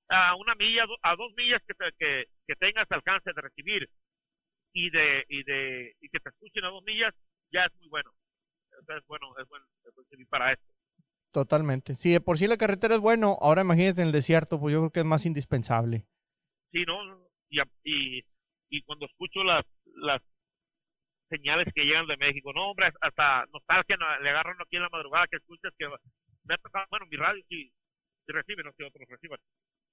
a 0.09 0.35
una 0.35 0.53
milla, 0.55 0.85
a 1.01 1.15
dos 1.15 1.33
millas 1.37 1.61
que, 1.67 1.73
te- 1.73 1.91
que, 1.97 2.25
que 2.47 2.55
tengas 2.55 2.85
alcance 2.91 3.31
de 3.33 3.41
recibir 3.41 3.89
y 4.73 4.89
de, 4.89 5.25
y 5.29 5.43
de, 5.43 5.95
y 6.01 6.09
que 6.09 6.19
te 6.19 6.29
escuchen 6.29 6.65
a 6.65 6.69
dos 6.69 6.83
millas, 6.83 7.13
ya 7.51 7.63
es 7.65 7.73
muy 7.79 7.87
bueno. 7.87 8.11
O 8.79 8.83
sea, 8.85 8.97
es 8.97 9.07
bueno, 9.07 9.27
es 9.39 9.47
buen, 9.47 9.63
es 9.85 9.95
buen 9.95 10.27
para 10.27 10.51
esto. 10.51 10.65
Totalmente. 11.31 11.95
Si 11.95 12.11
de 12.11 12.21
por 12.21 12.37
sí 12.37 12.47
la 12.47 12.57
carretera 12.57 12.95
es 12.95 13.01
bueno, 13.01 13.37
ahora 13.41 13.61
imagínate 13.61 14.01
en 14.01 14.07
el 14.07 14.13
desierto, 14.13 14.59
pues 14.59 14.73
yo 14.73 14.79
creo 14.81 14.91
que 14.91 14.99
es 14.99 15.05
más 15.05 15.25
indispensable. 15.25 16.05
Sí, 16.71 16.83
¿no? 16.85 16.97
Y, 17.49 17.59
y, 17.83 18.25
y 18.69 18.81
cuando 18.83 19.05
escucho 19.05 19.43
las, 19.43 19.65
las 19.95 20.21
señales 21.29 21.67
que 21.73 21.85
llegan 21.85 22.07
de 22.07 22.17
México, 22.17 22.51
no, 22.53 22.69
hombre, 22.71 22.91
hasta 23.01 23.45
nostalgia 23.53 23.97
no- 23.97 24.19
le 24.19 24.29
agarran 24.29 24.57
aquí 24.61 24.75
en 24.75 24.83
la 24.83 24.89
madrugada 24.89 25.27
que 25.27 25.37
escuchas 25.37 25.73
que 25.77 25.87
me 25.87 26.53
ha 26.53 26.57
tocado, 26.57 26.85
bueno, 26.89 27.05
mi 27.09 27.17
radio 27.17 27.43
sí, 27.49 27.71
sí 28.25 28.31
recibe, 28.31 28.63
no 28.63 28.71
sé, 28.73 28.83
otros 28.83 29.07
reciban. 29.09 29.39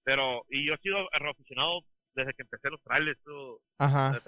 Pero, 0.04 0.44
y 0.50 0.66
yo 0.66 0.74
he 0.74 0.78
sido 0.78 1.08
aficionado 1.12 1.80
desde 2.14 2.34
que 2.34 2.42
empecé 2.42 2.70
los 2.70 2.82
trailers, 2.82 3.20
Ajá. 3.78 4.20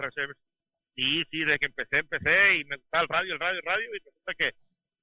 Sí, 0.95 1.23
sí, 1.29 1.39
desde 1.39 1.59
que 1.59 1.65
empecé, 1.65 1.97
empecé 1.97 2.55
y 2.57 2.65
me 2.65 2.77
gustaba 2.77 3.03
el 3.03 3.09
radio, 3.09 3.33
el 3.33 3.39
radio, 3.39 3.59
el 3.59 3.65
radio, 3.65 3.89
y 3.95 3.99
resulta 3.99 4.33
que 4.33 4.53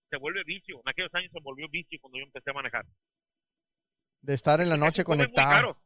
se 0.09 0.17
vuelve 0.17 0.43
vicio. 0.45 0.77
En 0.77 0.89
aquellos 0.89 1.15
años 1.15 1.31
se 1.31 1.41
volvió 1.41 1.69
vicio 1.69 1.99
cuando 2.01 2.19
yo 2.19 2.25
empecé 2.25 2.51
a 2.51 2.55
manejar. 2.55 2.85
De 4.23 4.35
estar 4.35 4.61
en 4.61 4.71
la 4.71 4.77
noche 4.77 5.05
conectado. 5.05 5.79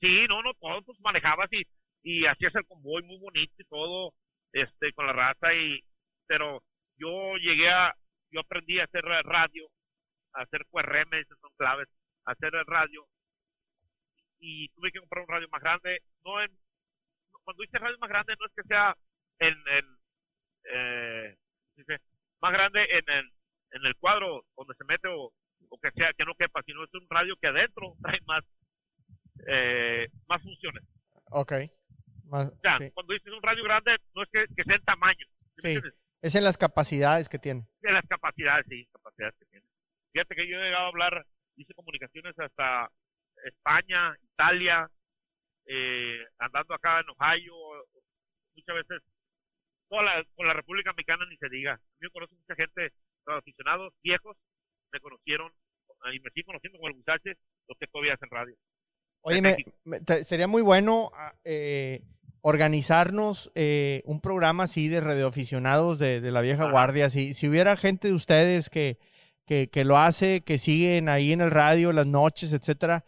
Sí, 0.00 0.26
no, 0.28 0.42
no, 0.42 0.54
todo 0.54 0.80
pues 0.82 1.00
manejabas 1.00 1.48
y, 1.52 1.64
y 2.04 2.26
hacías 2.26 2.54
el 2.54 2.66
convoy 2.66 3.02
muy 3.02 3.18
bonito 3.18 3.52
y 3.58 3.64
todo, 3.64 4.14
este, 4.52 4.92
con 4.92 5.06
la 5.06 5.12
raza 5.12 5.54
y, 5.54 5.82
pero 6.26 6.62
yo 6.96 7.36
llegué 7.36 7.68
a, 7.68 7.94
yo 8.30 8.40
aprendí 8.40 8.78
a 8.78 8.84
hacer 8.84 9.04
radio, 9.04 9.68
a 10.34 10.42
hacer 10.42 10.66
QRM, 10.70 11.14
esas 11.14 11.38
son 11.40 11.50
claves, 11.56 11.88
a 12.24 12.32
hacer 12.32 12.52
radio 12.66 13.06
y 14.40 14.68
tuve 14.68 14.92
que 14.92 15.00
comprar 15.00 15.24
un 15.24 15.28
radio 15.28 15.48
más 15.50 15.60
grande, 15.60 16.02
no 16.24 16.40
en, 16.40 16.50
cuando 17.42 17.62
dice 17.62 17.78
radio 17.78 17.98
más 17.98 18.10
grande 18.10 18.34
no 18.38 18.46
es 18.46 18.52
que 18.54 18.62
sea 18.68 18.96
en, 19.38 19.54
en 19.68 19.98
eh, 20.70 21.36
más 22.40 22.52
grande 22.52 22.84
en 22.90 23.04
el, 23.08 23.32
en 23.72 23.86
el 23.86 23.96
cuadro 23.96 24.44
donde 24.56 24.74
se 24.74 24.84
mete 24.84 25.08
o, 25.08 25.32
o 25.70 25.78
que 25.80 25.90
sea 25.92 26.12
que 26.12 26.24
no 26.24 26.34
quepa, 26.34 26.62
sino 26.64 26.84
es 26.84 26.94
un 26.94 27.06
radio 27.08 27.36
que 27.36 27.48
adentro 27.48 27.94
trae 28.02 28.20
más 28.26 28.44
eh, 29.46 30.08
más 30.26 30.42
funciones. 30.42 30.82
Ok. 31.30 31.52
Más- 32.28 32.46
O 32.46 32.58
sea, 32.62 32.78
sí. 32.78 32.90
cuando 32.92 33.14
dices 33.14 33.32
un 33.32 33.42
radio 33.42 33.64
grande, 33.64 33.96
no 34.14 34.22
es 34.22 34.28
que, 34.32 34.46
que 34.54 34.64
sea 34.64 34.76
en 34.76 34.84
tamaño, 34.84 35.26
¿sí? 35.62 35.78
Es 36.20 36.34
en 36.34 36.44
las 36.44 36.58
capacidades 36.58 37.28
que 37.28 37.38
tiene. 37.38 37.66
de 37.80 37.92
las 37.92 38.04
capacidades, 38.06 38.66
sí, 38.68 38.86
capacidades 38.92 39.34
que 39.38 39.46
tiene. 39.46 39.66
Fíjate 40.12 40.34
que 40.34 40.48
yo 40.48 40.58
he 40.58 40.62
llegado 40.64 40.84
a 40.86 40.88
hablar, 40.88 41.26
hice 41.56 41.74
comunicaciones 41.74 42.34
hasta 42.38 42.90
España, 43.44 44.16
Italia, 44.22 44.90
eh, 45.66 46.24
andando 46.38 46.74
acá 46.74 47.00
en 47.00 47.06
Ohio, 47.10 47.54
muchas 48.56 48.74
veces 48.76 49.02
toda 49.88 50.02
la, 50.02 50.24
con 50.34 50.46
la 50.46 50.54
República 50.54 50.92
Mexicana 50.92 51.24
ni 51.30 51.36
se 51.36 51.48
diga. 51.48 51.78
Yo 52.00 52.10
conozco 52.10 52.34
mucha 52.34 52.54
gente, 52.56 52.92
los 53.26 53.38
aficionados 53.38 53.92
viejos, 54.02 54.36
me 54.92 55.00
conocieron 55.00 55.52
y 56.12 56.20
me 56.20 56.30
siguen 56.30 56.46
conociendo 56.46 56.78
como 56.78 56.88
el 56.88 56.94
Gusache, 56.94 57.34
los 57.68 57.78
que 57.78 57.86
todavía 57.86 58.14
hacen 58.14 58.30
radio. 58.30 58.56
Oye, 59.22 59.38
en 59.38 59.42
me- 59.44 59.56
me- 59.84 60.00
te- 60.00 60.24
sería 60.24 60.46
muy 60.48 60.62
bueno 60.62 61.10
ah, 61.14 61.34
eh, 61.44 62.02
organizarnos 62.40 63.50
eh, 63.54 64.02
un 64.04 64.20
programa 64.20 64.64
así 64.64 64.88
de 64.88 65.00
radioaficionados 65.00 65.98
de, 65.98 66.20
de 66.20 66.30
la 66.30 66.40
vieja 66.40 66.64
Ajá. 66.64 66.72
guardia. 66.72 67.10
Si, 67.10 67.34
si 67.34 67.48
hubiera 67.48 67.76
gente 67.76 68.08
de 68.08 68.14
ustedes 68.14 68.70
que, 68.70 68.98
que, 69.46 69.68
que 69.70 69.84
lo 69.84 69.98
hace, 69.98 70.42
que 70.42 70.58
siguen 70.58 71.08
ahí 71.08 71.32
en 71.32 71.40
el 71.40 71.50
radio 71.50 71.92
las 71.92 72.06
noches, 72.06 72.52
etcétera, 72.52 73.04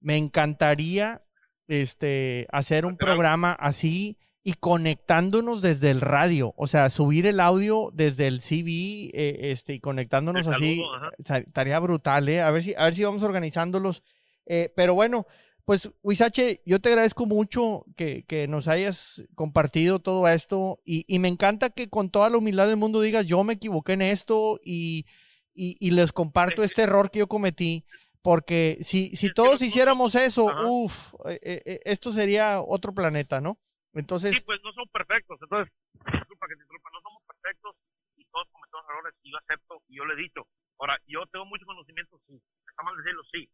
me 0.00 0.16
encantaría 0.16 1.22
este, 1.68 2.46
hacer 2.50 2.84
un 2.86 2.96
programa 2.96 3.52
así 3.52 4.18
y 4.44 4.54
conectándonos 4.54 5.62
desde 5.62 5.90
el 5.90 6.00
radio, 6.00 6.52
o 6.56 6.66
sea, 6.66 6.90
subir 6.90 7.26
el 7.26 7.38
audio 7.38 7.90
desde 7.94 8.26
el 8.26 8.40
CB 8.40 9.10
eh, 9.14 9.38
este, 9.52 9.74
y 9.74 9.80
conectándonos 9.80 10.48
así, 10.48 10.82
ajá. 10.96 11.38
estaría 11.38 11.78
brutal, 11.78 12.28
¿eh? 12.28 12.42
A 12.42 12.50
ver 12.50 12.64
si, 12.64 12.74
a 12.74 12.84
ver 12.84 12.94
si 12.94 13.04
vamos 13.04 13.22
organizándolos. 13.22 14.02
Eh, 14.46 14.72
pero 14.74 14.94
bueno, 14.94 15.26
pues, 15.64 15.90
Huizache, 16.02 16.62
yo 16.66 16.80
te 16.80 16.88
agradezco 16.88 17.26
mucho 17.26 17.84
que, 17.96 18.24
que 18.24 18.48
nos 18.48 18.68
hayas 18.68 19.24
compartido 19.34 20.00
todo 20.00 20.26
esto 20.28 20.80
y, 20.84 21.04
y 21.06 21.18
me 21.18 21.28
encanta 21.28 21.70
que 21.70 21.88
con 21.88 22.10
toda 22.10 22.30
la 22.30 22.38
humildad 22.38 22.66
del 22.66 22.76
mundo 22.76 23.00
digas, 23.00 23.26
yo 23.26 23.42
me 23.44 23.54
equivoqué 23.54 23.92
en 23.92 24.02
esto 24.02 24.60
y, 24.64 25.06
y, 25.54 25.76
y 25.78 25.90
les 25.92 26.12
comparto 26.12 26.62
este 26.62 26.82
error 26.82 27.10
que 27.10 27.20
yo 27.20 27.28
cometí, 27.28 27.84
porque 28.22 28.78
si, 28.82 29.14
si 29.16 29.32
todos 29.32 29.62
hiciéramos 29.62 30.14
eso, 30.14 30.46
uff, 30.66 31.14
esto 31.26 32.12
sería 32.12 32.60
otro 32.60 32.92
planeta, 32.94 33.40
¿no? 33.40 33.58
Entonces, 33.94 34.34
Sí, 34.36 34.42
pues 34.44 34.60
no 34.64 34.72
son 34.72 34.88
perfectos. 34.88 35.38
Entonces, 35.42 35.72
disculpa 36.12 36.46
que 36.48 36.56
te 36.56 36.62
interrumpa, 36.62 36.90
no 36.92 37.00
somos 37.02 37.22
perfectos 37.26 37.76
y 38.16 38.24
todos 38.26 38.48
cometemos 38.50 38.84
errores 38.88 39.14
y 39.22 39.30
yo 39.32 39.38
acepto 39.38 39.82
y 39.88 39.96
yo 39.96 40.04
le 40.06 40.14
he 40.14 40.22
dicho. 40.22 40.46
Ahora, 40.78 40.98
yo 41.06 41.26
tengo 41.26 41.44
mucho 41.46 41.66
conocimiento, 41.66 42.18
sí. 42.26 42.40
Está 42.68 42.82
mal 42.82 42.96
decirlo, 42.96 43.22
sí. 43.30 43.48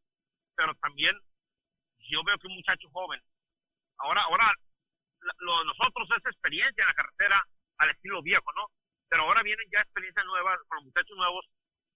Pero 0.55 0.75
también, 0.77 1.17
yo 2.09 2.25
veo 2.25 2.39
que 2.39 2.47
un 2.47 2.57
muchacho 2.57 2.89
joven, 2.91 3.21
ahora, 3.99 4.23
ahora, 4.23 4.53
lo 5.39 5.65
nosotros 5.65 6.09
es 6.17 6.27
experiencia 6.27 6.83
en 6.83 6.89
la 6.89 6.95
carretera 6.95 7.45
al 7.79 7.91
estilo 7.91 8.23
viejo, 8.23 8.53
¿no? 8.55 8.71
Pero 9.09 9.23
ahora 9.23 9.43
vienen 9.43 9.69
ya 9.73 9.81
experiencias 9.81 10.25
nuevas 10.27 10.59
con 10.69 10.77
los 10.77 10.85
muchachos 10.87 11.17
nuevos 11.17 11.47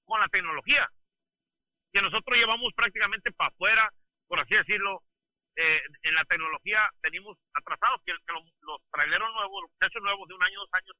con 0.04 0.20
la 0.20 0.28
tecnología. 0.28 0.88
Que 1.92 2.02
nosotros 2.02 2.38
llevamos 2.38 2.72
prácticamente 2.74 3.32
para 3.32 3.50
afuera, 3.50 3.92
por 4.26 4.40
así 4.40 4.54
decirlo, 4.54 5.02
eh, 5.56 5.82
en 6.02 6.14
la 6.14 6.24
tecnología 6.24 6.88
venimos 7.02 7.36
atrasados, 7.52 8.00
que, 8.04 8.12
que 8.26 8.32
los, 8.32 8.44
los 8.60 8.80
traileros 8.90 9.32
nuevos, 9.34 9.62
los 9.62 9.70
muchachos 9.72 10.02
nuevos 10.02 10.28
de 10.28 10.34
un 10.34 10.42
año, 10.42 10.60
dos 10.60 10.72
años, 10.72 10.96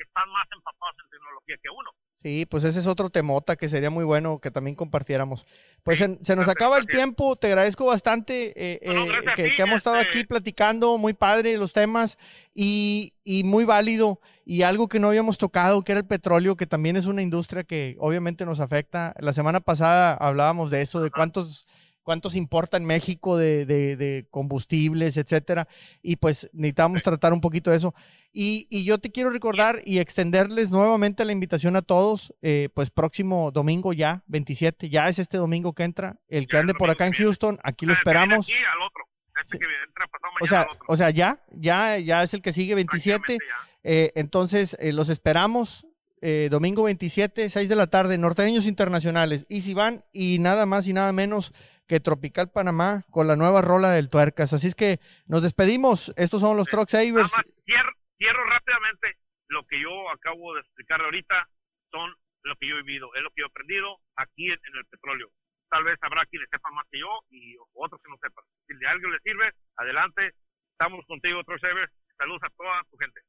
que 0.00 0.04
están 0.04 0.26
más 0.32 0.46
empapados 0.56 0.96
en 1.04 1.10
tecnología 1.10 1.56
que 1.62 1.68
uno. 1.68 1.90
Sí, 2.16 2.46
pues 2.46 2.64
ese 2.64 2.80
es 2.80 2.86
otro 2.86 3.08
temota 3.10 3.56
que 3.56 3.68
sería 3.68 3.90
muy 3.90 4.04
bueno 4.04 4.40
que 4.40 4.50
también 4.50 4.74
compartiéramos. 4.74 5.46
Pues 5.82 5.98
Sí, 5.98 6.04
se, 6.04 6.24
se 6.24 6.36
nos 6.36 6.48
acaba 6.48 6.78
el 6.78 6.86
tiempo, 6.86 7.36
te 7.36 7.46
agradezco 7.48 7.86
bastante 7.86 8.52
eh, 8.56 8.80
No, 8.86 9.06
no, 9.06 9.14
eh, 9.14 9.24
que, 9.36 9.48
ti, 9.50 9.56
que 9.56 9.62
hemos 9.62 9.78
estado 9.78 9.96
este- 9.96 10.08
aquí 10.18 10.24
platicando, 10.26 10.96
muy 10.98 11.12
padre 11.14 11.56
los 11.58 11.72
temas 11.72 12.18
y, 12.54 13.14
y 13.24 13.44
muy 13.44 13.64
válido 13.64 14.20
y 14.44 14.62
algo 14.62 14.88
que 14.88 14.98
no 15.00 15.08
habíamos 15.08 15.38
tocado, 15.38 15.82
que 15.82 15.92
era 15.92 16.00
el 16.00 16.06
petróleo, 16.06 16.56
que 16.56 16.66
también 16.66 16.96
es 16.96 17.06
una 17.06 17.22
industria 17.22 17.64
que 17.64 17.96
obviamente 17.98 18.44
nos 18.46 18.60
afecta. 18.60 19.14
La 19.18 19.32
semana 19.32 19.60
pasada 19.60 20.14
hablábamos 20.14 20.70
de 20.70 20.82
eso, 20.82 21.00
de 21.02 21.10
cuántos 21.10 21.66
cuántos 22.02 22.34
importa 22.34 22.76
en 22.76 22.84
México 22.84 23.36
de, 23.36 23.66
de- 23.66 23.96
de 23.96 24.26
combustibles, 24.30 25.16
etcétera, 25.16 25.68
y 26.02 26.16
pues 26.16 26.48
necesitamos 26.52 27.02
tratar 27.02 27.32
un 27.32 27.40
poquito 27.40 27.70
de 27.70 27.76
eso. 27.76 27.94
Y, 28.32 28.66
y 28.70 28.84
yo 28.84 28.98
te 28.98 29.10
quiero 29.10 29.30
recordar 29.30 29.82
y 29.84 29.98
extenderles 29.98 30.70
nuevamente 30.70 31.24
la 31.24 31.32
invitación 31.32 31.76
a 31.76 31.82
todos, 31.82 32.32
eh, 32.42 32.68
pues 32.74 32.90
próximo 32.90 33.50
domingo 33.50 33.92
ya, 33.92 34.22
27, 34.26 34.88
ya 34.88 35.08
es 35.08 35.18
este 35.18 35.36
domingo 35.36 35.72
que 35.74 35.82
entra, 35.84 36.16
el 36.28 36.46
que 36.46 36.54
Ya, 36.54 36.60
ande 36.60 36.72
el 36.72 36.78
por 36.78 36.90
acá 36.90 37.06
en. 37.06 37.12
Houston, 37.12 37.58
aquí 37.64 37.86
lo 37.86 37.92
Ah, 37.92 37.96
esperamos. 37.96 38.46
Aquí 38.48 38.54
al 38.56 38.82
otro. 38.86 39.04
Este 39.42 39.58
que 39.58 39.64
entra 39.64 40.06
O 40.42 40.46
sea, 40.46 40.60
al 40.62 40.68
otro. 40.70 40.84
o 40.88 40.96
sea, 40.96 41.10
ya, 41.10 41.42
ya, 41.52 41.98
ya 41.98 42.22
es 42.22 42.34
el 42.34 42.42
que 42.42 42.52
sigue 42.52 42.74
27. 42.74 43.16
Prácticamente 43.18 43.44
ya. 43.48 43.70
Eh, 43.82 44.12
entonces, 44.14 44.76
eh, 44.80 44.92
los 44.92 45.08
esperamos 45.08 45.86
eh, 46.22 46.48
domingo 46.50 46.82
27, 46.82 47.48
6 47.48 47.68
de 47.68 47.74
la 47.76 47.86
tarde, 47.86 48.18
Norteños 48.18 48.66
Internacionales. 48.66 49.46
Y 49.48 49.62
si 49.62 49.72
van, 49.72 50.04
y 50.12 50.38
nada 50.38 50.66
más 50.66 50.86
y 50.86 50.92
nada 50.92 51.12
menos 51.14 51.54
que 51.90 51.98
Tropical 51.98 52.48
Panamá 52.52 53.02
con 53.10 53.26
la 53.26 53.34
nueva 53.34 53.62
rola 53.62 53.90
del 53.90 54.10
Tuercas. 54.10 54.52
Así 54.52 54.68
es 54.68 54.76
que 54.76 55.00
nos 55.26 55.42
despedimos. 55.42 56.14
Estos 56.16 56.40
son 56.40 56.56
los 56.56 56.68
Truck 56.68 56.88
Savers. 56.88 57.32
Cierro, 57.66 57.90
cierro 58.16 58.44
rápidamente 58.44 59.18
lo 59.48 59.66
que 59.66 59.80
yo 59.80 60.08
acabo 60.08 60.54
de 60.54 60.60
explicar 60.60 61.02
ahorita. 61.02 61.48
Son 61.90 62.14
lo 62.44 62.54
que 62.54 62.68
yo 62.68 62.76
he 62.76 62.82
vivido, 62.84 63.12
es 63.16 63.22
lo 63.22 63.30
que 63.30 63.42
yo 63.42 63.46
he 63.46 63.50
aprendido 63.50 63.98
aquí 64.14 64.46
en, 64.46 64.60
el 64.72 64.86
petróleo. 64.86 65.32
Tal 65.68 65.82
vez 65.82 65.98
habrá 66.02 66.24
quienes 66.26 66.48
sepan 66.48 66.72
más 66.74 66.86
que 66.92 67.00
yo 67.00 67.08
y 67.28 67.56
otros 67.74 68.00
que 68.00 68.08
no 68.08 68.16
sepan. 68.22 68.44
Si 68.68 68.74
de 68.76 68.86
algo 68.86 69.10
le 69.10 69.18
sirve, 69.24 69.50
adelante. 69.74 70.30
Estamos 70.70 71.04
contigo, 71.06 71.42
Truck 71.42 71.58
Savers. 71.58 71.90
Saludos 72.16 72.42
a 72.44 72.50
toda 72.50 72.84
tu 72.88 72.98
gente. 72.98 73.20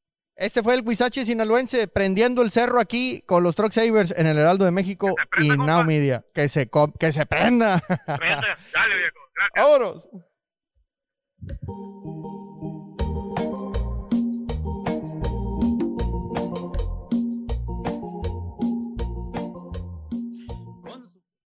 Este 0.42 0.60
fue 0.60 0.74
el 0.74 0.82
Huizache 0.84 1.24
sinaloense 1.24 1.86
prendiendo 1.86 2.42
el 2.42 2.50
cerro 2.50 2.80
aquí 2.80 3.22
con 3.26 3.44
los 3.44 3.54
Truck 3.54 3.70
Savers 3.70 4.12
en 4.16 4.26
el 4.26 4.36
Heraldo 4.36 4.64
de 4.64 4.72
México 4.72 5.14
y 5.38 5.50
Now 5.50 5.84
Media. 5.84 6.24
Que 6.34 6.48
se, 6.48 6.68
que 6.98 7.12
se 7.12 7.26
prenda. 7.26 7.78
Prenda. 7.78 8.58
Dale, 8.74 8.96
viejo. 8.96 9.20
Gracias. 9.36 9.54
Vámonos. 9.54 10.08